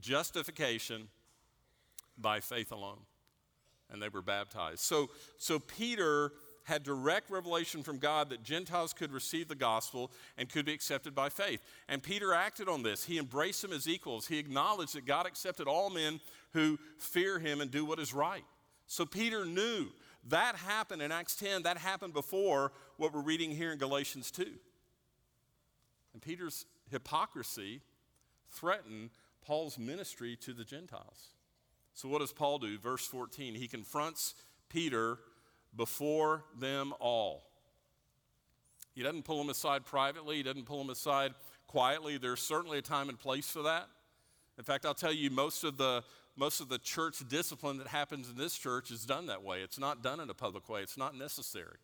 Justification 0.00 1.08
by 2.16 2.40
faith 2.40 2.72
alone. 2.72 3.00
And 3.90 4.02
they 4.02 4.08
were 4.08 4.22
baptized. 4.22 4.80
So, 4.80 5.10
so 5.36 5.58
Peter 5.58 6.32
had 6.66 6.82
direct 6.82 7.30
revelation 7.30 7.84
from 7.84 7.98
God 7.98 8.28
that 8.30 8.42
Gentiles 8.42 8.92
could 8.92 9.12
receive 9.12 9.46
the 9.46 9.54
gospel 9.54 10.10
and 10.36 10.48
could 10.48 10.66
be 10.66 10.72
accepted 10.72 11.14
by 11.14 11.28
faith. 11.28 11.62
And 11.88 12.02
Peter 12.02 12.34
acted 12.34 12.68
on 12.68 12.82
this. 12.82 13.04
He 13.04 13.18
embraced 13.18 13.62
them 13.62 13.72
as 13.72 13.88
equals. 13.88 14.26
He 14.26 14.38
acknowledged 14.38 14.96
that 14.96 15.06
God 15.06 15.26
accepted 15.26 15.68
all 15.68 15.90
men 15.90 16.20
who 16.52 16.76
fear 16.98 17.38
him 17.38 17.60
and 17.60 17.70
do 17.70 17.84
what 17.84 18.00
is 18.00 18.12
right. 18.12 18.44
So 18.88 19.06
Peter 19.06 19.44
knew 19.44 19.86
that 20.28 20.56
happened 20.56 21.02
in 21.02 21.12
Acts 21.12 21.36
10. 21.36 21.62
That 21.62 21.78
happened 21.78 22.12
before 22.12 22.72
what 22.96 23.14
we're 23.14 23.22
reading 23.22 23.52
here 23.52 23.70
in 23.70 23.78
Galatians 23.78 24.32
2. 24.32 24.46
And 26.14 26.20
Peter's 26.20 26.66
hypocrisy 26.90 27.80
threatened 28.50 29.10
Paul's 29.40 29.78
ministry 29.78 30.36
to 30.40 30.52
the 30.52 30.64
Gentiles. 30.64 31.28
So, 31.94 32.08
what 32.08 32.18
does 32.18 32.32
Paul 32.32 32.58
do? 32.58 32.76
Verse 32.76 33.06
14, 33.06 33.54
he 33.54 33.68
confronts 33.68 34.34
Peter 34.68 35.18
before 35.74 36.44
them 36.58 36.92
all. 37.00 37.44
He 38.94 39.02
doesn't 39.02 39.24
pull 39.24 39.38
them 39.38 39.50
aside 39.50 39.84
privately, 39.84 40.36
he 40.36 40.42
doesn't 40.42 40.64
pull 40.64 40.78
them 40.78 40.90
aside 40.90 41.34
quietly. 41.66 42.18
There's 42.18 42.40
certainly 42.40 42.78
a 42.78 42.82
time 42.82 43.08
and 43.08 43.18
place 43.18 43.48
for 43.48 43.62
that. 43.62 43.88
In 44.58 44.64
fact, 44.64 44.86
I'll 44.86 44.94
tell 44.94 45.12
you, 45.12 45.30
most 45.30 45.64
of 45.64 45.76
the 45.76 46.02
most 46.38 46.60
of 46.60 46.68
the 46.68 46.78
church 46.78 47.26
discipline 47.28 47.78
that 47.78 47.86
happens 47.86 48.28
in 48.28 48.36
this 48.36 48.58
church 48.58 48.90
is 48.90 49.06
done 49.06 49.26
that 49.26 49.42
way. 49.42 49.62
It's 49.62 49.78
not 49.78 50.02
done 50.02 50.20
in 50.20 50.28
a 50.28 50.34
public 50.34 50.68
way, 50.68 50.82
it's 50.82 50.98
not 50.98 51.16
necessary. 51.16 51.78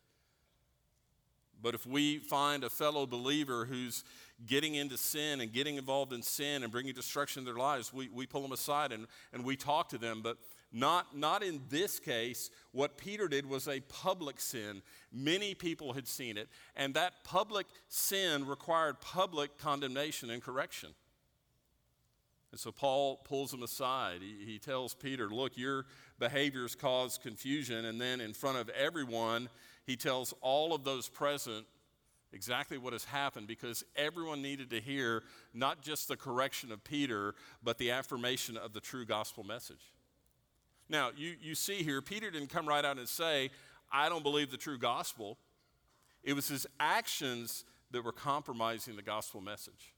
But 1.61 1.75
if 1.75 1.85
we 1.85 2.19
find 2.19 2.63
a 2.63 2.69
fellow 2.69 3.05
believer 3.05 3.65
who's 3.65 4.03
getting 4.45 4.75
into 4.75 4.97
sin 4.97 5.39
and 5.39 5.51
getting 5.53 5.77
involved 5.77 6.11
in 6.11 6.21
sin 6.21 6.61
and 6.61 6.71
bringing 6.71 6.93
destruction 6.93 7.43
to 7.43 7.45
their 7.45 7.59
lives, 7.59 7.93
we, 7.93 8.09
we 8.09 8.25
pull 8.25 8.41
them 8.41 8.51
aside 8.51 8.91
and, 8.91 9.07
and 9.31 9.45
we 9.45 9.55
talk 9.55 9.87
to 9.89 9.97
them. 9.97 10.21
But 10.21 10.37
not, 10.73 11.15
not 11.15 11.43
in 11.43 11.61
this 11.69 11.99
case. 11.99 12.49
What 12.71 12.97
Peter 12.97 13.27
did 13.27 13.45
was 13.45 13.67
a 13.67 13.79
public 13.81 14.39
sin. 14.39 14.81
Many 15.11 15.53
people 15.53 15.93
had 15.93 16.07
seen 16.07 16.35
it, 16.35 16.49
and 16.75 16.95
that 16.95 17.23
public 17.23 17.67
sin 17.87 18.45
required 18.47 18.99
public 18.99 19.57
condemnation 19.57 20.31
and 20.31 20.41
correction. 20.41 20.89
And 22.51 22.59
so 22.59 22.71
Paul 22.71 23.17
pulls 23.17 23.51
him 23.53 23.63
aside. 23.63 24.21
He, 24.21 24.45
he 24.45 24.59
tells 24.59 24.93
Peter, 24.93 25.27
Look, 25.27 25.57
your 25.57 25.85
behaviors 26.19 26.75
cause 26.75 27.17
confusion. 27.17 27.85
And 27.85 27.99
then 27.99 28.21
in 28.21 28.33
front 28.33 28.59
of 28.59 28.69
everyone, 28.69 29.49
he 29.87 29.95
tells 29.95 30.33
all 30.39 30.75
of 30.75 30.83
those 30.83 31.09
present 31.09 31.65
exactly 32.31 32.77
what 32.77 32.93
has 32.93 33.05
happened 33.05 33.47
because 33.47 33.83
everyone 33.95 34.41
needed 34.41 34.69
to 34.69 34.79
hear 34.79 35.23
not 35.53 35.81
just 35.81 36.07
the 36.07 36.15
correction 36.15 36.71
of 36.71 36.83
Peter, 36.83 37.33
but 37.63 37.77
the 37.77 37.91
affirmation 37.91 38.57
of 38.57 38.73
the 38.73 38.79
true 38.79 39.05
gospel 39.05 39.43
message. 39.43 39.92
Now, 40.89 41.11
you, 41.15 41.35
you 41.41 41.55
see 41.55 41.83
here, 41.83 42.01
Peter 42.01 42.29
didn't 42.29 42.49
come 42.49 42.67
right 42.67 42.83
out 42.83 42.97
and 42.97 43.07
say, 43.07 43.51
I 43.91 44.09
don't 44.09 44.23
believe 44.23 44.51
the 44.51 44.57
true 44.57 44.77
gospel. 44.77 45.37
It 46.23 46.33
was 46.33 46.47
his 46.47 46.65
actions 46.79 47.65
that 47.91 48.03
were 48.03 48.11
compromising 48.11 48.95
the 48.95 49.01
gospel 49.01 49.41
message. 49.41 49.93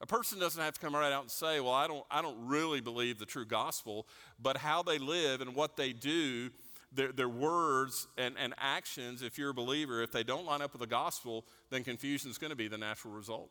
A 0.00 0.06
person 0.06 0.38
doesn't 0.38 0.62
have 0.62 0.74
to 0.74 0.80
come 0.80 0.94
right 0.94 1.12
out 1.12 1.22
and 1.22 1.30
say, 1.30 1.60
Well, 1.60 1.72
I 1.72 1.86
don't, 1.88 2.04
I 2.10 2.22
don't 2.22 2.46
really 2.46 2.80
believe 2.80 3.18
the 3.18 3.26
true 3.26 3.44
gospel, 3.44 4.06
but 4.40 4.56
how 4.56 4.82
they 4.82 4.98
live 4.98 5.40
and 5.40 5.54
what 5.54 5.76
they 5.76 5.92
do, 5.92 6.50
their, 6.92 7.10
their 7.10 7.28
words 7.28 8.06
and, 8.16 8.36
and 8.38 8.54
actions, 8.58 9.22
if 9.22 9.38
you're 9.38 9.50
a 9.50 9.54
believer, 9.54 10.02
if 10.02 10.12
they 10.12 10.22
don't 10.22 10.46
line 10.46 10.62
up 10.62 10.72
with 10.72 10.80
the 10.80 10.86
gospel, 10.86 11.44
then 11.70 11.82
confusion 11.82 12.30
is 12.30 12.38
going 12.38 12.50
to 12.50 12.56
be 12.56 12.68
the 12.68 12.78
natural 12.78 13.12
result. 13.12 13.50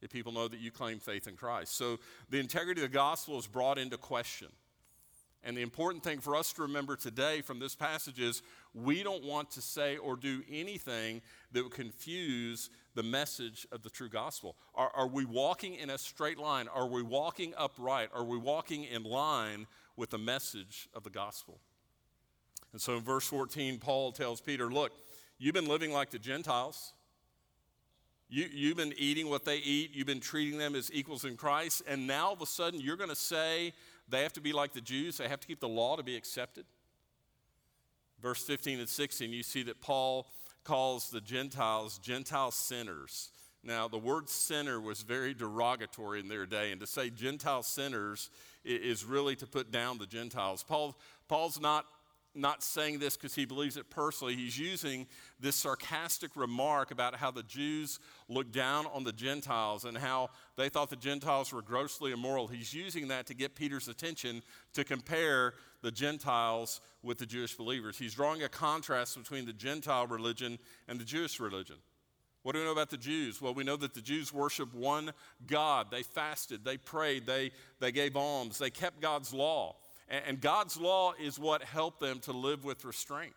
If 0.00 0.10
people 0.10 0.32
know 0.32 0.48
that 0.48 0.60
you 0.60 0.70
claim 0.70 1.00
faith 1.00 1.26
in 1.26 1.36
Christ. 1.36 1.76
So 1.76 1.98
the 2.30 2.38
integrity 2.38 2.82
of 2.82 2.90
the 2.90 2.96
gospel 2.96 3.38
is 3.38 3.46
brought 3.46 3.78
into 3.78 3.98
question. 3.98 4.48
And 5.44 5.56
the 5.56 5.62
important 5.62 6.02
thing 6.02 6.20
for 6.20 6.34
us 6.34 6.52
to 6.54 6.62
remember 6.62 6.96
today 6.96 7.42
from 7.42 7.60
this 7.60 7.74
passage 7.74 8.18
is 8.18 8.42
we 8.74 9.02
don't 9.02 9.24
want 9.24 9.50
to 9.52 9.62
say 9.62 9.96
or 9.96 10.16
do 10.16 10.42
anything 10.50 11.22
that 11.52 11.62
would 11.62 11.72
confuse 11.72 12.70
the 12.94 13.02
message 13.02 13.66
of 13.70 13.82
the 13.82 13.90
true 13.90 14.08
gospel. 14.08 14.56
Are, 14.74 14.90
are 14.94 15.06
we 15.06 15.24
walking 15.24 15.76
in 15.76 15.90
a 15.90 15.98
straight 15.98 16.38
line? 16.38 16.66
Are 16.68 16.88
we 16.88 17.02
walking 17.02 17.54
upright? 17.56 18.10
Are 18.12 18.24
we 18.24 18.36
walking 18.36 18.84
in 18.84 19.04
line 19.04 19.66
with 19.96 20.10
the 20.10 20.18
message 20.18 20.88
of 20.94 21.04
the 21.04 21.10
gospel? 21.10 21.60
And 22.72 22.80
so 22.80 22.96
in 22.96 23.02
verse 23.02 23.26
14, 23.26 23.78
Paul 23.78 24.12
tells 24.12 24.40
Peter, 24.40 24.68
Look, 24.68 24.92
you've 25.38 25.54
been 25.54 25.68
living 25.68 25.92
like 25.92 26.10
the 26.10 26.18
Gentiles. 26.18 26.92
You, 28.28 28.46
you've 28.52 28.76
been 28.76 28.92
eating 28.98 29.30
what 29.30 29.44
they 29.44 29.56
eat. 29.56 29.92
You've 29.94 30.06
been 30.06 30.20
treating 30.20 30.58
them 30.58 30.74
as 30.74 30.90
equals 30.92 31.24
in 31.24 31.36
Christ. 31.36 31.82
And 31.86 32.06
now 32.06 32.26
all 32.26 32.32
of 32.34 32.42
a 32.42 32.46
sudden, 32.46 32.80
you're 32.80 32.96
going 32.96 33.08
to 33.08 33.16
say 33.16 33.72
they 34.08 34.22
have 34.22 34.32
to 34.34 34.40
be 34.40 34.52
like 34.52 34.72
the 34.72 34.80
Jews. 34.80 35.18
They 35.18 35.28
have 35.28 35.40
to 35.40 35.46
keep 35.46 35.60
the 35.60 35.68
law 35.68 35.96
to 35.96 36.02
be 36.02 36.16
accepted. 36.16 36.64
Verse 38.20 38.42
15 38.42 38.80
and 38.80 38.88
16, 38.88 39.32
you 39.32 39.42
see 39.42 39.62
that 39.64 39.80
Paul 39.80 40.26
calls 40.64 41.10
the 41.10 41.20
Gentiles 41.20 41.98
Gentile 41.98 42.50
sinners. 42.50 43.30
Now, 43.62 43.88
the 43.88 43.98
word 43.98 44.28
sinner 44.28 44.80
was 44.80 45.02
very 45.02 45.34
derogatory 45.34 46.20
in 46.20 46.28
their 46.28 46.46
day, 46.46 46.70
and 46.72 46.80
to 46.80 46.86
say 46.86 47.10
Gentile 47.10 47.62
sinners 47.62 48.30
is 48.64 49.04
really 49.04 49.36
to 49.36 49.46
put 49.46 49.70
down 49.70 49.98
the 49.98 50.06
Gentiles. 50.06 50.64
Paul, 50.66 50.96
Paul's 51.28 51.60
not 51.60 51.84
not 52.34 52.62
saying 52.62 52.98
this 52.98 53.16
because 53.16 53.34
he 53.34 53.44
believes 53.44 53.76
it 53.76 53.90
personally. 53.90 54.36
He's 54.36 54.58
using 54.58 55.06
this 55.40 55.56
sarcastic 55.56 56.36
remark 56.36 56.90
about 56.90 57.16
how 57.16 57.30
the 57.30 57.42
Jews 57.42 57.98
looked 58.28 58.52
down 58.52 58.86
on 58.86 59.04
the 59.04 59.12
Gentiles 59.12 59.84
and 59.84 59.96
how 59.96 60.30
they 60.56 60.68
thought 60.68 60.90
the 60.90 60.96
Gentiles 60.96 61.52
were 61.52 61.62
grossly 61.62 62.12
immoral. 62.12 62.46
He's 62.46 62.72
using 62.72 63.08
that 63.08 63.26
to 63.26 63.34
get 63.34 63.54
Peter's 63.54 63.88
attention 63.88 64.42
to 64.74 64.84
compare 64.84 65.54
the 65.82 65.90
Gentiles 65.90 66.80
with 67.02 67.18
the 67.18 67.26
Jewish 67.26 67.54
believers. 67.54 67.98
He's 67.98 68.14
drawing 68.14 68.42
a 68.42 68.48
contrast 68.48 69.16
between 69.16 69.46
the 69.46 69.52
Gentile 69.52 70.06
religion 70.06 70.58
and 70.86 71.00
the 71.00 71.04
Jewish 71.04 71.40
religion. 71.40 71.76
What 72.42 72.52
do 72.52 72.60
we 72.60 72.64
know 72.64 72.72
about 72.72 72.90
the 72.90 72.96
Jews? 72.96 73.42
Well, 73.42 73.52
we 73.52 73.64
know 73.64 73.76
that 73.76 73.94
the 73.94 74.00
Jews 74.00 74.32
worship 74.32 74.72
one 74.72 75.12
God. 75.46 75.90
They 75.90 76.02
fasted, 76.02 76.64
they 76.64 76.76
prayed, 76.76 77.26
they, 77.26 77.50
they 77.80 77.92
gave 77.92 78.16
alms, 78.16 78.58
they 78.58 78.70
kept 78.70 79.00
God's 79.00 79.34
law. 79.34 79.76
And 80.08 80.40
God's 80.40 80.78
law 80.78 81.12
is 81.20 81.38
what 81.38 81.62
helped 81.62 82.00
them 82.00 82.18
to 82.20 82.32
live 82.32 82.64
with 82.64 82.84
restraint. 82.84 83.34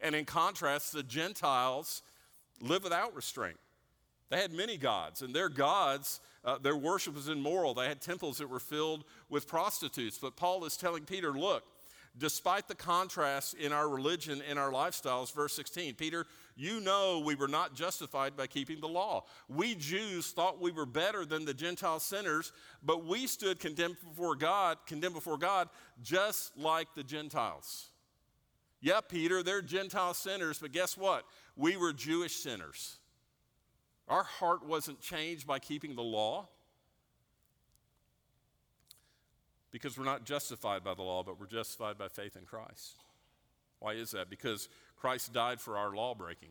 And 0.00 0.14
in 0.14 0.24
contrast, 0.24 0.92
the 0.92 1.02
Gentiles 1.02 2.02
live 2.60 2.82
without 2.82 3.14
restraint. 3.14 3.58
They 4.28 4.40
had 4.40 4.52
many 4.52 4.76
gods, 4.76 5.22
and 5.22 5.34
their 5.34 5.48
gods, 5.48 6.20
uh, 6.44 6.58
their 6.58 6.76
worship 6.76 7.14
was 7.14 7.28
immoral. 7.28 7.74
They 7.74 7.88
had 7.88 8.00
temples 8.00 8.38
that 8.38 8.48
were 8.48 8.60
filled 8.60 9.04
with 9.28 9.46
prostitutes. 9.46 10.18
But 10.18 10.36
Paul 10.36 10.64
is 10.64 10.76
telling 10.76 11.04
Peter, 11.04 11.32
look, 11.32 11.64
despite 12.16 12.68
the 12.68 12.74
contrast 12.74 13.54
in 13.54 13.72
our 13.72 13.88
religion 13.88 14.42
and 14.48 14.58
our 14.58 14.70
lifestyles, 14.70 15.32
verse 15.34 15.52
16, 15.54 15.94
Peter, 15.94 16.26
you 16.60 16.78
know 16.78 17.20
we 17.20 17.34
were 17.34 17.48
not 17.48 17.74
justified 17.74 18.36
by 18.36 18.46
keeping 18.46 18.80
the 18.80 18.88
law. 18.88 19.24
We 19.48 19.74
Jews 19.74 20.30
thought 20.30 20.60
we 20.60 20.70
were 20.70 20.84
better 20.84 21.24
than 21.24 21.46
the 21.46 21.54
Gentile 21.54 22.00
sinners, 22.00 22.52
but 22.82 23.06
we 23.06 23.26
stood 23.26 23.58
condemned 23.58 23.96
before 24.06 24.36
God, 24.36 24.76
condemned 24.86 25.14
before 25.14 25.38
God, 25.38 25.70
just 26.02 26.54
like 26.58 26.88
the 26.94 27.02
Gentiles. 27.02 27.88
Yeah, 28.82 29.00
Peter, 29.00 29.42
they're 29.42 29.62
Gentile 29.62 30.12
sinners, 30.12 30.58
but 30.58 30.72
guess 30.72 30.98
what? 30.98 31.24
We 31.56 31.78
were 31.78 31.94
Jewish 31.94 32.36
sinners. 32.36 32.98
Our 34.06 34.24
heart 34.24 34.66
wasn't 34.66 35.00
changed 35.00 35.46
by 35.46 35.60
keeping 35.60 35.96
the 35.96 36.02
law 36.02 36.48
because 39.70 39.96
we're 39.96 40.04
not 40.04 40.26
justified 40.26 40.84
by 40.84 40.92
the 40.92 41.02
law, 41.02 41.22
but 41.22 41.40
we're 41.40 41.46
justified 41.46 41.96
by 41.96 42.08
faith 42.08 42.36
in 42.36 42.44
Christ. 42.44 42.96
Why 43.78 43.94
is 43.94 44.10
that? 44.10 44.28
Because 44.28 44.68
Christ 45.00 45.32
died 45.32 45.60
for 45.60 45.78
our 45.78 45.94
law 45.94 46.14
breaking. 46.14 46.50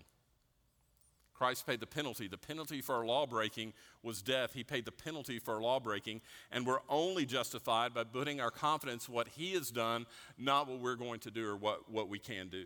Christ 1.40 1.66
paid 1.66 1.80
the 1.80 1.88
penalty. 1.88 2.28
The 2.28 2.38
penalty 2.38 2.82
for 2.82 2.96
our 2.96 3.06
law 3.06 3.26
breaking 3.26 3.72
was 4.04 4.22
death. 4.22 4.52
He 4.54 4.64
paid 4.64 4.84
the 4.84 4.92
penalty 4.92 5.40
for 5.40 5.56
our 5.56 5.62
law 5.62 5.80
breaking, 5.80 6.20
and 6.52 6.66
we're 6.66 6.82
only 6.90 7.26
justified 7.26 7.94
by 7.94 8.04
putting 8.04 8.42
our 8.42 8.52
confidence 8.52 9.08
in 9.08 9.14
what 9.14 9.30
He 9.30 9.54
has 9.54 9.72
done, 9.72 10.06
not 10.38 10.68
what 10.68 10.80
we're 10.80 10.98
going 10.98 11.22
to 11.22 11.32
do 11.32 11.48
or 11.48 11.56
what, 11.56 11.90
what 11.90 12.10
we 12.10 12.20
can 12.20 12.50
do. 12.50 12.66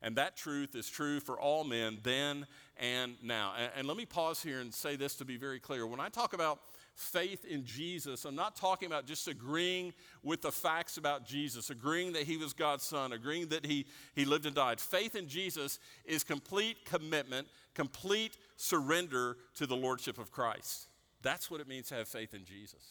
And 0.00 0.16
that 0.16 0.36
truth 0.36 0.74
is 0.74 0.88
true 0.88 1.20
for 1.20 1.38
all 1.38 1.64
men 1.64 1.98
then 2.02 2.46
and 2.78 3.16
now. 3.22 3.52
And, 3.58 3.70
and 3.76 3.88
let 3.88 3.96
me 3.98 4.06
pause 4.06 4.42
here 4.42 4.60
and 4.60 4.72
say 4.72 4.96
this 4.96 5.16
to 5.16 5.24
be 5.24 5.36
very 5.36 5.60
clear. 5.60 5.86
When 5.86 6.00
I 6.00 6.08
talk 6.08 6.32
about 6.32 6.60
faith 6.96 7.44
in 7.44 7.64
Jesus, 7.64 8.24
I'm 8.24 8.34
not 8.34 8.56
talking 8.56 8.86
about 8.86 9.06
just 9.06 9.28
agreeing 9.28 9.92
with 10.22 10.40
the 10.40 10.50
facts 10.50 10.96
about 10.96 11.26
Jesus, 11.26 11.68
agreeing 11.68 12.14
that 12.14 12.22
he 12.22 12.38
was 12.38 12.54
God's 12.54 12.84
son, 12.84 13.12
agreeing 13.12 13.48
that 13.48 13.66
he, 13.66 13.86
he 14.14 14.24
lived 14.24 14.46
and 14.46 14.54
died. 14.54 14.80
Faith 14.80 15.14
in 15.14 15.28
Jesus 15.28 15.78
is 16.06 16.24
complete 16.24 16.86
commitment, 16.86 17.48
complete 17.74 18.38
surrender 18.56 19.36
to 19.56 19.66
the 19.66 19.76
lordship 19.76 20.18
of 20.18 20.32
Christ. 20.32 20.88
That's 21.20 21.50
what 21.50 21.60
it 21.60 21.68
means 21.68 21.88
to 21.88 21.96
have 21.96 22.08
faith 22.08 22.32
in 22.32 22.44
Jesus. 22.46 22.82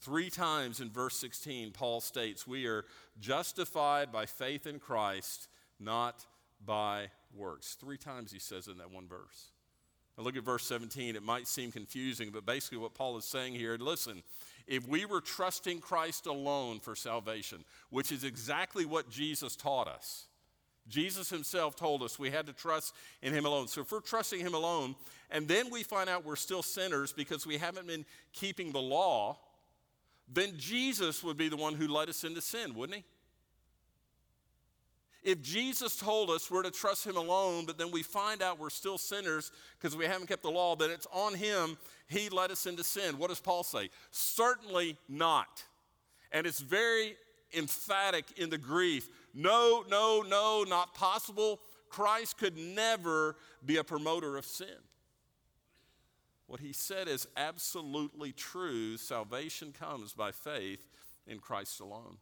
Three 0.00 0.28
times 0.28 0.80
in 0.80 0.90
verse 0.90 1.16
16, 1.16 1.70
Paul 1.70 2.00
states, 2.00 2.46
We 2.46 2.66
are 2.66 2.84
justified 3.20 4.10
by 4.10 4.26
faith 4.26 4.66
in 4.66 4.80
Christ, 4.80 5.48
not 5.78 6.26
by 6.64 7.10
works. 7.32 7.76
Three 7.80 7.98
times 7.98 8.32
he 8.32 8.40
says 8.40 8.66
in 8.66 8.78
that 8.78 8.90
one 8.90 9.06
verse. 9.06 9.52
Now 10.18 10.24
look 10.24 10.36
at 10.36 10.42
verse 10.42 10.64
17. 10.64 11.14
It 11.14 11.22
might 11.22 11.46
seem 11.46 11.70
confusing, 11.70 12.30
but 12.30 12.44
basically 12.44 12.78
what 12.78 12.92
Paul 12.92 13.16
is 13.16 13.24
saying 13.24 13.54
here 13.54 13.76
listen, 13.78 14.24
if 14.66 14.86
we 14.86 15.04
were 15.04 15.20
trusting 15.20 15.78
Christ 15.78 16.26
alone 16.26 16.80
for 16.80 16.96
salvation, 16.96 17.64
which 17.90 18.10
is 18.10 18.24
exactly 18.24 18.84
what 18.84 19.08
Jesus 19.08 19.54
taught 19.54 19.86
us, 19.86 20.24
Jesus 20.88 21.30
himself 21.30 21.76
told 21.76 22.02
us 22.02 22.18
we 22.18 22.30
had 22.30 22.46
to 22.46 22.52
trust 22.52 22.94
in 23.22 23.32
him 23.32 23.46
alone. 23.46 23.68
So 23.68 23.82
if 23.82 23.92
we're 23.92 24.00
trusting 24.00 24.40
him 24.40 24.54
alone, 24.54 24.96
and 25.30 25.46
then 25.46 25.70
we 25.70 25.82
find 25.82 26.08
out 26.08 26.24
we're 26.24 26.36
still 26.36 26.62
sinners 26.62 27.12
because 27.12 27.46
we 27.46 27.58
haven't 27.58 27.86
been 27.86 28.04
keeping 28.32 28.72
the 28.72 28.80
law, 28.80 29.38
then 30.32 30.52
Jesus 30.58 31.22
would 31.22 31.36
be 31.36 31.48
the 31.48 31.56
one 31.56 31.74
who 31.74 31.86
led 31.88 32.08
us 32.08 32.24
into 32.24 32.40
sin, 32.40 32.74
wouldn't 32.74 32.98
he? 32.98 33.04
If 35.28 35.42
Jesus 35.42 35.94
told 35.94 36.30
us 36.30 36.50
we're 36.50 36.62
to 36.62 36.70
trust 36.70 37.06
him 37.06 37.18
alone, 37.18 37.66
but 37.66 37.76
then 37.76 37.90
we 37.90 38.02
find 38.02 38.40
out 38.40 38.58
we're 38.58 38.70
still 38.70 38.96
sinners 38.96 39.52
because 39.78 39.94
we 39.94 40.06
haven't 40.06 40.26
kept 40.26 40.42
the 40.42 40.50
law, 40.50 40.74
then 40.74 40.90
it's 40.90 41.06
on 41.12 41.34
him. 41.34 41.76
He 42.08 42.30
led 42.30 42.50
us 42.50 42.64
into 42.64 42.82
sin. 42.82 43.18
What 43.18 43.28
does 43.28 43.38
Paul 43.38 43.62
say? 43.62 43.90
Certainly 44.10 44.96
not. 45.06 45.62
And 46.32 46.46
it's 46.46 46.60
very 46.60 47.14
emphatic 47.54 48.24
in 48.38 48.48
the 48.48 48.56
Greek. 48.56 49.04
No, 49.34 49.84
no, 49.90 50.24
no, 50.26 50.64
not 50.66 50.94
possible. 50.94 51.60
Christ 51.90 52.38
could 52.38 52.56
never 52.56 53.36
be 53.66 53.76
a 53.76 53.84
promoter 53.84 54.38
of 54.38 54.46
sin. 54.46 54.80
What 56.46 56.60
he 56.60 56.72
said 56.72 57.06
is 57.06 57.28
absolutely 57.36 58.32
true. 58.32 58.96
Salvation 58.96 59.74
comes 59.78 60.14
by 60.14 60.32
faith 60.32 60.86
in 61.26 61.38
Christ 61.38 61.80
alone. 61.80 62.16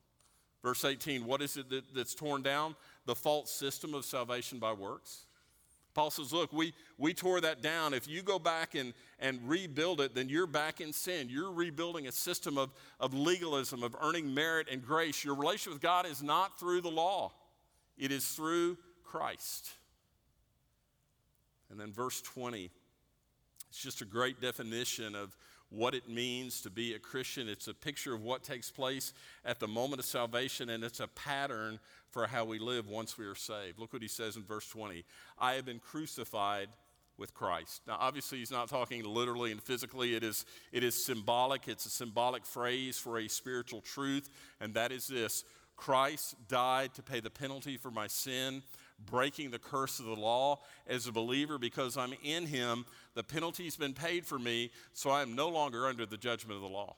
Verse 0.67 0.85
18, 0.85 1.25
what 1.25 1.43
is 1.43 1.57
it 1.57 1.71
that, 1.71 1.95
that's 1.95 2.13
torn 2.13 2.43
down? 2.43 2.75
The 3.07 3.15
false 3.15 3.51
system 3.51 3.95
of 3.95 4.05
salvation 4.05 4.59
by 4.59 4.73
works. 4.73 5.27
Paul 5.97 6.11
says, 6.11 6.31
Look, 6.31 6.53
we, 6.53 6.75
we 6.99 7.15
tore 7.15 7.41
that 7.41 7.63
down. 7.63 7.95
If 7.95 8.07
you 8.07 8.21
go 8.21 8.39
back 8.39 8.75
and, 8.75 8.93
and 9.19 9.41
rebuild 9.49 10.03
it, 10.03 10.15
then 10.15 10.29
you're 10.29 10.47
back 10.47 10.83
in 10.83 10.93
sin. 10.93 11.29
You're 11.31 11.51
rebuilding 11.51 12.07
a 12.07 12.13
system 12.13 12.59
of, 12.59 12.71
of 13.01 13.15
legalism, 13.15 13.83
of 13.83 13.97
earning 14.03 14.35
merit 14.35 14.69
and 14.71 14.85
grace. 14.85 15.25
Your 15.25 15.35
relationship 15.35 15.73
with 15.73 15.83
God 15.83 16.05
is 16.05 16.23
not 16.23 16.61
through 16.61 16.83
the 16.83 16.91
law, 16.91 17.33
it 17.97 18.13
is 18.13 18.29
through 18.29 18.77
Christ. 19.05 19.71
And 21.71 21.81
then 21.81 21.93
verse 21.93 22.21
20, 22.21 22.71
it's 23.71 23.83
just 23.83 24.03
a 24.03 24.05
great 24.05 24.39
definition 24.41 25.15
of 25.15 25.35
what 25.71 25.95
it 25.95 26.09
means 26.09 26.61
to 26.63 26.71
be 26.71 26.95
a 26.95 26.99
Christian. 26.99 27.49
It's 27.49 27.69
a 27.69 27.75
picture 27.75 28.15
of 28.15 28.23
what 28.23 28.43
takes 28.43 28.71
place 28.71 29.13
at 29.45 29.59
the 29.59 29.69
moment 29.69 30.01
of 30.01 30.07
salvation, 30.07 30.71
and 30.71 30.85
it's 30.85 31.01
a 31.01 31.09
pattern 31.09 31.81
for 32.11 32.27
how 32.27 32.45
we 32.45 32.59
live 32.59 32.89
once 32.89 33.19
we 33.19 33.27
are 33.27 33.35
saved. 33.35 33.79
Look 33.79 33.93
what 33.93 34.03
he 34.03 34.09
says 34.09 34.37
in 34.37 34.45
verse 34.45 34.69
20 34.69 35.05
I 35.39 35.55
have 35.55 35.67
been 35.67 35.81
crucified 35.81 36.69
with 37.19 37.35
Christ. 37.35 37.83
Now, 37.87 37.97
obviously, 37.99 38.39
he's 38.39 38.51
not 38.51 38.69
talking 38.69 39.03
literally 39.03 39.51
and 39.51 39.63
physically. 39.63 40.15
It 40.15 40.23
is, 40.23 40.45
it 40.71 40.85
is 40.85 41.05
symbolic. 41.05 41.67
It's 41.67 41.87
a 41.87 41.91
symbolic 41.91 42.45
phrase 42.45 42.99
for 42.99 43.19
a 43.19 43.29
spiritual 43.29 43.81
truth, 43.81 44.29
and 44.61 44.75
that 44.75 44.93
is 44.93 45.07
this 45.07 45.45
Christ 45.77 46.37
died 46.49 46.95
to 46.95 47.03
pay 47.03 47.21
the 47.21 47.31
penalty 47.31 47.77
for 47.77 47.91
my 47.91 48.07
sin 48.07 48.63
breaking 49.05 49.51
the 49.51 49.59
curse 49.59 49.99
of 49.99 50.07
the 50.07 50.17
law 50.17 50.61
as 50.87 51.07
a 51.07 51.13
believer 51.13 51.59
because 51.59 51.97
I'm 51.97 52.15
in 52.23 52.47
him. 52.47 52.87
The 53.17 53.25
penalty's 53.25 53.77
been 53.77 53.95
paid 53.95 54.25
for 54.25 54.39
me, 54.39 54.71
so 54.93 55.11
I 55.11 55.23
am 55.23 55.35
no 55.35 55.49
longer 55.49 55.87
under 55.87 56.07
the 56.07 56.17
judgment 56.17 56.55
of 56.57 56.63
the 56.63 56.69
law. 56.69 56.95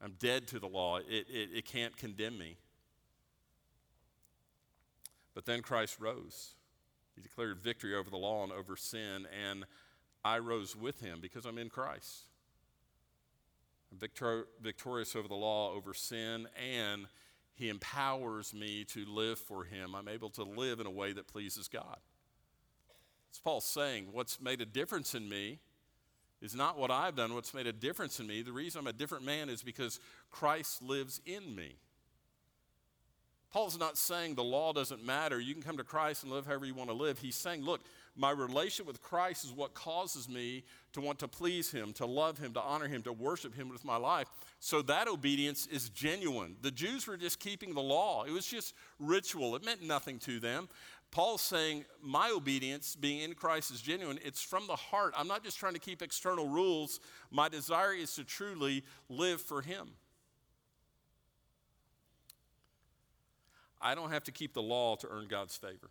I'm 0.00 0.12
dead 0.20 0.46
to 0.48 0.60
the 0.60 0.68
law, 0.68 0.98
it, 0.98 1.26
it, 1.28 1.48
it 1.52 1.64
can't 1.64 1.96
condemn 1.96 2.38
me. 2.38 2.58
But 5.34 5.46
then 5.46 5.62
Christ 5.62 5.96
rose. 5.98 6.54
He 7.16 7.22
declared 7.22 7.58
victory 7.58 7.94
over 7.94 8.08
the 8.08 8.16
law 8.16 8.44
and 8.44 8.52
over 8.52 8.76
sin, 8.76 9.26
and 9.48 9.64
I 10.24 10.38
rose 10.38 10.76
with 10.76 11.00
him 11.00 11.18
because 11.20 11.44
I'm 11.46 11.58
in 11.58 11.68
Christ. 11.68 12.26
I'm 13.90 13.98
victor- 13.98 14.46
victorious 14.62 15.16
over 15.16 15.28
the 15.28 15.34
law, 15.34 15.72
over 15.72 15.94
sin, 15.94 16.46
and 16.56 17.06
he 17.60 17.68
empowers 17.68 18.54
me 18.54 18.84
to 18.84 19.04
live 19.04 19.38
for 19.38 19.64
Him. 19.64 19.94
I'm 19.94 20.08
able 20.08 20.30
to 20.30 20.44
live 20.44 20.80
in 20.80 20.86
a 20.86 20.90
way 20.90 21.12
that 21.12 21.26
pleases 21.26 21.68
God. 21.68 21.98
As 23.32 23.38
Paul 23.38 23.60
saying, 23.60 24.08
what's 24.12 24.40
made 24.40 24.60
a 24.60 24.66
difference 24.66 25.14
in 25.14 25.28
me 25.28 25.60
is 26.42 26.54
not 26.54 26.78
what 26.78 26.90
I've 26.90 27.16
done. 27.16 27.34
What's 27.34 27.54
made 27.54 27.66
a 27.66 27.72
difference 27.72 28.18
in 28.18 28.26
me, 28.26 28.42
the 28.42 28.52
reason 28.52 28.80
I'm 28.80 28.86
a 28.86 28.92
different 28.92 29.24
man 29.24 29.48
is 29.48 29.62
because 29.62 30.00
Christ 30.30 30.82
lives 30.82 31.20
in 31.26 31.54
me. 31.54 31.76
Paul's 33.52 33.78
not 33.78 33.98
saying 33.98 34.36
the 34.36 34.44
law 34.44 34.72
doesn't 34.72 35.04
matter. 35.04 35.40
You 35.40 35.54
can 35.54 35.62
come 35.62 35.76
to 35.76 35.84
Christ 35.84 36.22
and 36.22 36.30
live 36.30 36.46
however 36.46 36.66
you 36.66 36.74
want 36.74 36.88
to 36.88 36.94
live. 36.94 37.18
He's 37.18 37.34
saying, 37.34 37.64
look, 37.64 37.80
my 38.16 38.30
relationship 38.30 38.86
with 38.86 39.02
Christ 39.02 39.44
is 39.44 39.52
what 39.52 39.74
causes 39.74 40.28
me 40.28 40.62
to 40.92 41.00
want 41.00 41.18
to 41.20 41.28
please 41.28 41.70
Him, 41.70 41.92
to 41.94 42.06
love 42.06 42.38
Him, 42.38 42.52
to 42.52 42.60
honor 42.60 42.86
Him, 42.86 43.02
to 43.02 43.12
worship 43.12 43.54
Him 43.54 43.68
with 43.68 43.84
my 43.84 43.96
life. 43.96 44.28
So 44.60 44.82
that 44.82 45.08
obedience 45.08 45.66
is 45.66 45.88
genuine. 45.88 46.56
The 46.62 46.70
Jews 46.70 47.08
were 47.08 47.16
just 47.16 47.40
keeping 47.40 47.74
the 47.74 47.80
law, 47.80 48.24
it 48.24 48.30
was 48.30 48.46
just 48.46 48.74
ritual, 49.00 49.56
it 49.56 49.64
meant 49.64 49.82
nothing 49.82 50.18
to 50.20 50.38
them. 50.38 50.68
Paul's 51.10 51.42
saying, 51.42 51.84
My 52.02 52.30
obedience, 52.30 52.94
being 52.94 53.20
in 53.20 53.34
Christ, 53.34 53.70
is 53.70 53.80
genuine. 53.80 54.18
It's 54.24 54.42
from 54.42 54.66
the 54.66 54.76
heart. 54.76 55.12
I'm 55.16 55.26
not 55.26 55.42
just 55.42 55.58
trying 55.58 55.74
to 55.74 55.80
keep 55.80 56.02
external 56.02 56.46
rules. 56.46 57.00
My 57.30 57.48
desire 57.48 57.92
is 57.92 58.14
to 58.14 58.24
truly 58.24 58.84
live 59.08 59.40
for 59.40 59.60
Him. 59.60 59.90
I 63.80 63.94
don't 63.94 64.12
have 64.12 64.24
to 64.24 64.32
keep 64.32 64.52
the 64.52 64.62
law 64.62 64.94
to 64.96 65.08
earn 65.08 65.26
God's 65.26 65.56
favor. 65.56 65.90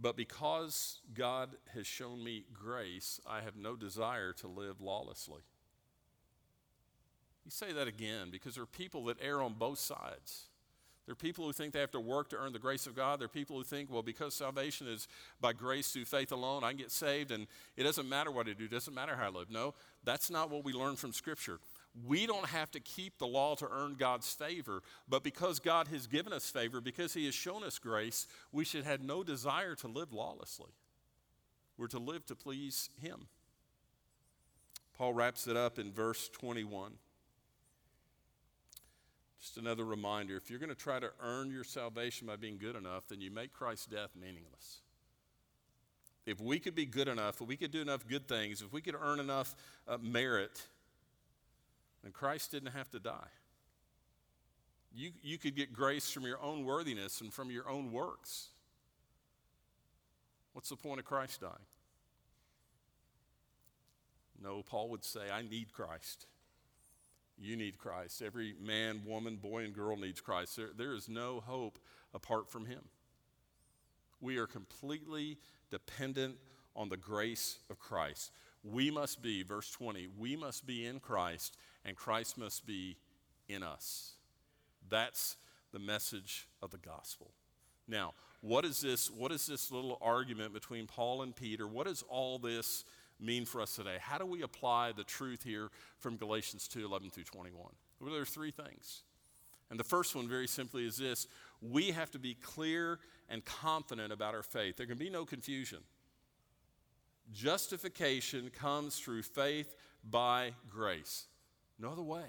But 0.00 0.16
because 0.16 1.00
God 1.12 1.56
has 1.74 1.86
shown 1.86 2.22
me 2.22 2.44
grace, 2.54 3.20
I 3.26 3.40
have 3.40 3.56
no 3.56 3.74
desire 3.74 4.32
to 4.34 4.46
live 4.46 4.80
lawlessly. 4.80 5.42
You 7.44 7.50
say 7.50 7.72
that 7.72 7.88
again 7.88 8.28
because 8.30 8.54
there 8.54 8.62
are 8.62 8.66
people 8.66 9.06
that 9.06 9.16
err 9.20 9.42
on 9.42 9.54
both 9.54 9.80
sides. 9.80 10.48
There 11.08 11.14
are 11.14 11.16
people 11.16 11.46
who 11.46 11.54
think 11.54 11.72
they 11.72 11.80
have 11.80 11.92
to 11.92 12.00
work 12.00 12.28
to 12.28 12.36
earn 12.36 12.52
the 12.52 12.58
grace 12.58 12.86
of 12.86 12.94
God. 12.94 13.18
There 13.18 13.24
are 13.24 13.30
people 13.30 13.56
who 13.56 13.64
think, 13.64 13.90
well, 13.90 14.02
because 14.02 14.34
salvation 14.34 14.86
is 14.86 15.08
by 15.40 15.54
grace 15.54 15.90
through 15.90 16.04
faith 16.04 16.32
alone, 16.32 16.64
I 16.64 16.68
can 16.68 16.76
get 16.76 16.90
saved 16.90 17.30
and 17.30 17.46
it 17.78 17.84
doesn't 17.84 18.06
matter 18.06 18.30
what 18.30 18.46
I 18.46 18.52
do, 18.52 18.66
it 18.66 18.70
doesn't 18.70 18.92
matter 18.92 19.16
how 19.16 19.24
I 19.24 19.30
live. 19.30 19.50
No, 19.50 19.72
that's 20.04 20.28
not 20.30 20.50
what 20.50 20.66
we 20.66 20.74
learn 20.74 20.96
from 20.96 21.14
Scripture. 21.14 21.60
We 22.06 22.26
don't 22.26 22.44
have 22.48 22.70
to 22.72 22.80
keep 22.80 23.16
the 23.16 23.26
law 23.26 23.54
to 23.54 23.66
earn 23.70 23.94
God's 23.98 24.30
favor, 24.30 24.82
but 25.08 25.22
because 25.22 25.60
God 25.60 25.88
has 25.88 26.06
given 26.06 26.34
us 26.34 26.50
favor, 26.50 26.82
because 26.82 27.14
He 27.14 27.24
has 27.24 27.34
shown 27.34 27.64
us 27.64 27.78
grace, 27.78 28.26
we 28.52 28.66
should 28.66 28.84
have 28.84 29.00
no 29.00 29.22
desire 29.22 29.74
to 29.76 29.88
live 29.88 30.12
lawlessly. 30.12 30.72
We're 31.78 31.86
to 31.86 31.98
live 31.98 32.26
to 32.26 32.34
please 32.34 32.90
Him. 33.00 33.28
Paul 34.98 35.14
wraps 35.14 35.46
it 35.46 35.56
up 35.56 35.78
in 35.78 35.90
verse 35.90 36.28
21. 36.28 36.92
Just 39.40 39.56
another 39.56 39.84
reminder 39.84 40.36
if 40.36 40.50
you're 40.50 40.58
going 40.58 40.68
to 40.68 40.74
try 40.74 40.98
to 40.98 41.10
earn 41.20 41.50
your 41.50 41.64
salvation 41.64 42.26
by 42.26 42.36
being 42.36 42.58
good 42.58 42.74
enough, 42.74 43.06
then 43.08 43.20
you 43.20 43.30
make 43.30 43.52
Christ's 43.52 43.86
death 43.86 44.10
meaningless. 44.20 44.80
If 46.26 46.40
we 46.40 46.58
could 46.58 46.74
be 46.74 46.86
good 46.86 47.08
enough, 47.08 47.40
if 47.40 47.46
we 47.46 47.56
could 47.56 47.70
do 47.70 47.80
enough 47.80 48.06
good 48.06 48.28
things, 48.28 48.60
if 48.60 48.72
we 48.72 48.80
could 48.80 48.96
earn 49.00 49.20
enough 49.20 49.54
uh, 49.86 49.96
merit, 50.02 50.60
then 52.02 52.12
Christ 52.12 52.50
didn't 52.50 52.72
have 52.72 52.90
to 52.90 52.98
die. 52.98 53.28
You, 54.94 55.10
you 55.22 55.38
could 55.38 55.54
get 55.54 55.72
grace 55.72 56.10
from 56.10 56.24
your 56.24 56.42
own 56.42 56.64
worthiness 56.64 57.20
and 57.20 57.32
from 57.32 57.50
your 57.50 57.68
own 57.68 57.92
works. 57.92 58.48
What's 60.52 60.70
the 60.70 60.76
point 60.76 60.98
of 60.98 61.06
Christ 61.06 61.40
dying? 61.40 61.54
No, 64.42 64.62
Paul 64.62 64.88
would 64.90 65.04
say, 65.04 65.30
I 65.32 65.42
need 65.42 65.72
Christ. 65.72 66.26
You 67.40 67.56
need 67.56 67.78
Christ. 67.78 68.22
Every 68.22 68.54
man, 68.60 69.02
woman, 69.06 69.36
boy, 69.36 69.64
and 69.64 69.74
girl 69.74 69.96
needs 69.96 70.20
Christ. 70.20 70.56
There, 70.56 70.70
there 70.76 70.94
is 70.94 71.08
no 71.08 71.40
hope 71.46 71.78
apart 72.12 72.50
from 72.50 72.66
Him. 72.66 72.80
We 74.20 74.38
are 74.38 74.46
completely 74.46 75.38
dependent 75.70 76.36
on 76.74 76.88
the 76.88 76.96
grace 76.96 77.58
of 77.70 77.78
Christ. 77.78 78.32
We 78.64 78.90
must 78.90 79.22
be, 79.22 79.42
verse 79.42 79.70
20, 79.70 80.08
we 80.18 80.36
must 80.36 80.66
be 80.66 80.84
in 80.84 80.98
Christ, 80.98 81.56
and 81.84 81.96
Christ 81.96 82.36
must 82.36 82.66
be 82.66 82.96
in 83.48 83.62
us. 83.62 84.14
That's 84.88 85.36
the 85.72 85.78
message 85.78 86.48
of 86.60 86.70
the 86.70 86.78
gospel. 86.78 87.30
Now, 87.86 88.14
what 88.40 88.64
is 88.64 88.80
this? 88.80 89.10
What 89.10 89.32
is 89.32 89.46
this 89.46 89.70
little 89.70 89.98
argument 90.00 90.52
between 90.52 90.86
Paul 90.86 91.22
and 91.22 91.34
Peter? 91.34 91.66
What 91.66 91.86
is 91.86 92.04
all 92.08 92.38
this 92.38 92.84
mean 93.20 93.44
for 93.44 93.60
us 93.60 93.76
today? 93.76 93.96
How 94.00 94.18
do 94.18 94.26
we 94.26 94.42
apply 94.42 94.92
the 94.92 95.04
truth 95.04 95.42
here 95.42 95.70
from 95.98 96.16
Galatians 96.16 96.68
2 96.68 96.84
11 96.84 97.10
through 97.10 97.24
21? 97.24 97.72
Well, 98.00 98.12
there 98.12 98.22
are 98.22 98.26
three 98.26 98.50
things. 98.50 99.02
And 99.70 99.78
the 99.78 99.84
first 99.84 100.14
one, 100.14 100.28
very 100.28 100.48
simply, 100.48 100.86
is 100.86 100.96
this 100.96 101.26
we 101.60 101.90
have 101.90 102.10
to 102.12 102.18
be 102.18 102.34
clear 102.34 102.98
and 103.28 103.44
confident 103.44 104.12
about 104.12 104.34
our 104.34 104.42
faith. 104.42 104.76
There 104.76 104.86
can 104.86 104.98
be 104.98 105.10
no 105.10 105.24
confusion. 105.24 105.80
Justification 107.32 108.50
comes 108.50 108.98
through 108.98 109.22
faith 109.22 109.74
by 110.08 110.52
grace. 110.70 111.26
No 111.78 111.90
other 111.90 112.02
way. 112.02 112.24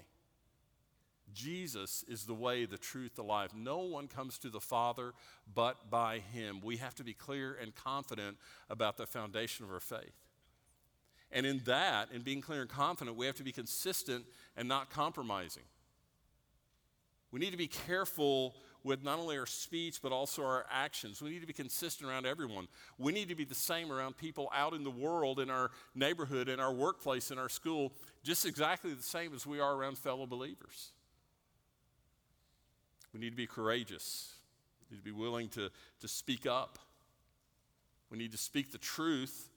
Jesus 1.34 2.04
is 2.08 2.25
the 2.25 2.34
way, 2.34 2.65
the 2.65 2.78
truth, 2.78 3.15
the 3.15 3.23
life. 3.23 3.52
No 3.56 3.80
one 3.80 4.08
comes 4.08 4.38
to 4.39 4.49
the 4.49 4.60
Father 4.60 5.13
but 5.54 5.89
by 5.89 6.19
Him. 6.19 6.60
We 6.62 6.78
have 6.78 6.95
to 6.95 7.04
be 7.04 7.13
clear 7.13 7.58
and 7.62 7.73
confident 7.75 8.38
about 8.69 8.97
the 8.97 9.06
foundation 9.06 9.63
of 9.65 9.71
our 9.71 9.80
faith. 9.80 10.13
And 11.32 11.46
in 11.46 11.60
that, 11.65 12.10
in 12.12 12.22
being 12.22 12.42
clear 12.42 12.62
and 12.62 12.70
confident, 12.70 13.15
we 13.15 13.26
have 13.28 13.36
to 13.36 13.44
be 13.44 13.52
consistent 13.52 14.26
and 14.58 14.68
not 14.68 14.89
compromising. 14.89 15.63
We 17.32 17.39
need 17.39 17.52
to 17.52 17.58
be 17.58 17.68
careful 17.68 18.56
with 18.84 19.04
not 19.04 19.20
only 19.20 19.38
our 19.38 19.46
speech, 19.46 20.02
but 20.02 20.12
also 20.12 20.44
our 20.44 20.65
actions. 20.72 21.22
We 21.22 21.30
need 21.30 21.42
to 21.42 21.48
be 21.48 21.54
consistent 21.54 22.10
around 22.10 22.26
everyone. 22.26 22.68
We 22.98 23.12
need 23.12 23.30
to 23.30 23.36
be 23.36 23.44
the 23.44 23.54
same 23.54 23.92
around 23.92 24.18
people 24.18 24.50
out 24.56 24.74
in 24.74 24.84
the 24.84 24.89
world, 24.92 25.39
in 25.39 25.50
our 25.50 25.70
neighborhood, 25.94 26.50
in 26.50 26.60
our 26.60 26.74
workplace, 26.74 27.30
in 27.30 27.38
our 27.38 27.50
school, 27.50 27.92
just 28.24 28.46
exactly 28.46 28.94
the 28.94 29.04
same 29.04 29.34
as 29.36 29.46
we 29.46 29.60
are 29.60 29.76
around 29.76 29.98
fellow 29.98 30.26
believers. 30.26 30.92
We 33.13 33.20
need 33.20 33.32
to 33.32 33.36
be 33.36 33.48
courageous. 33.48 34.34
We 34.89 34.96
need 34.96 35.04
to 35.04 35.06
be 35.06 35.20
willing 35.20 35.50
to, 35.50 35.70
to 36.00 36.08
speak 36.08 36.46
up. 36.46 36.80
We 38.10 38.18
need 38.18 38.32
to 38.32 38.38
speak 38.38 38.72
the 38.72 38.78
truth 38.78 39.48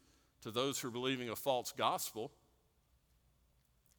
to 0.42 0.50
those 0.50 0.78
who 0.78 0.88
are 0.88 0.92
believing 0.92 1.30
a 1.30 1.36
false 1.36 1.72
gospel. 1.72 2.32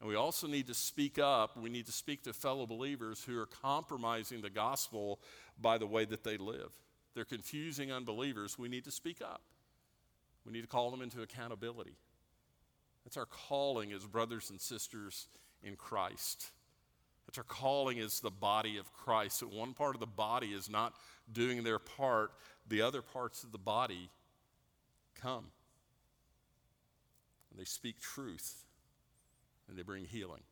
And 0.00 0.08
we 0.08 0.16
also 0.16 0.46
need 0.46 0.66
to 0.66 0.74
speak 0.74 1.18
up. 1.18 1.56
We 1.56 1.70
need 1.70 1.86
to 1.86 1.92
speak 1.92 2.24
to 2.24 2.32
fellow 2.32 2.66
believers 2.66 3.24
who 3.24 3.38
are 3.38 3.46
compromising 3.46 4.42
the 4.42 4.50
gospel 4.50 5.20
by 5.60 5.78
the 5.78 5.86
way 5.86 6.04
that 6.04 6.24
they 6.24 6.36
live. 6.36 6.72
They're 7.14 7.24
confusing 7.24 7.92
unbelievers. 7.92 8.58
We 8.58 8.68
need 8.68 8.84
to 8.84 8.90
speak 8.90 9.22
up. 9.22 9.42
We 10.44 10.52
need 10.52 10.62
to 10.62 10.68
call 10.68 10.90
them 10.90 11.00
into 11.00 11.22
accountability. 11.22 11.96
That's 13.04 13.16
our 13.16 13.26
calling 13.26 13.92
as 13.92 14.04
brothers 14.04 14.50
and 14.50 14.60
sisters 14.60 15.28
in 15.62 15.76
Christ. 15.76 16.50
That's 17.26 17.38
our 17.38 17.44
calling 17.44 17.98
as 18.00 18.20
the 18.20 18.30
body 18.30 18.76
of 18.76 18.92
Christ. 18.92 19.40
That 19.40 19.52
one 19.52 19.72
part 19.72 19.94
of 19.94 20.00
the 20.00 20.06
body 20.06 20.48
is 20.48 20.68
not 20.68 20.94
doing 21.32 21.64
their 21.64 21.78
part, 21.78 22.32
the 22.68 22.82
other 22.82 23.00
parts 23.00 23.42
of 23.44 23.52
the 23.52 23.58
body 23.58 24.10
come. 25.14 25.46
And 27.54 27.60
they 27.60 27.64
speak 27.64 28.00
truth 28.00 28.64
and 29.68 29.78
they 29.78 29.82
bring 29.82 30.06
healing. 30.06 30.42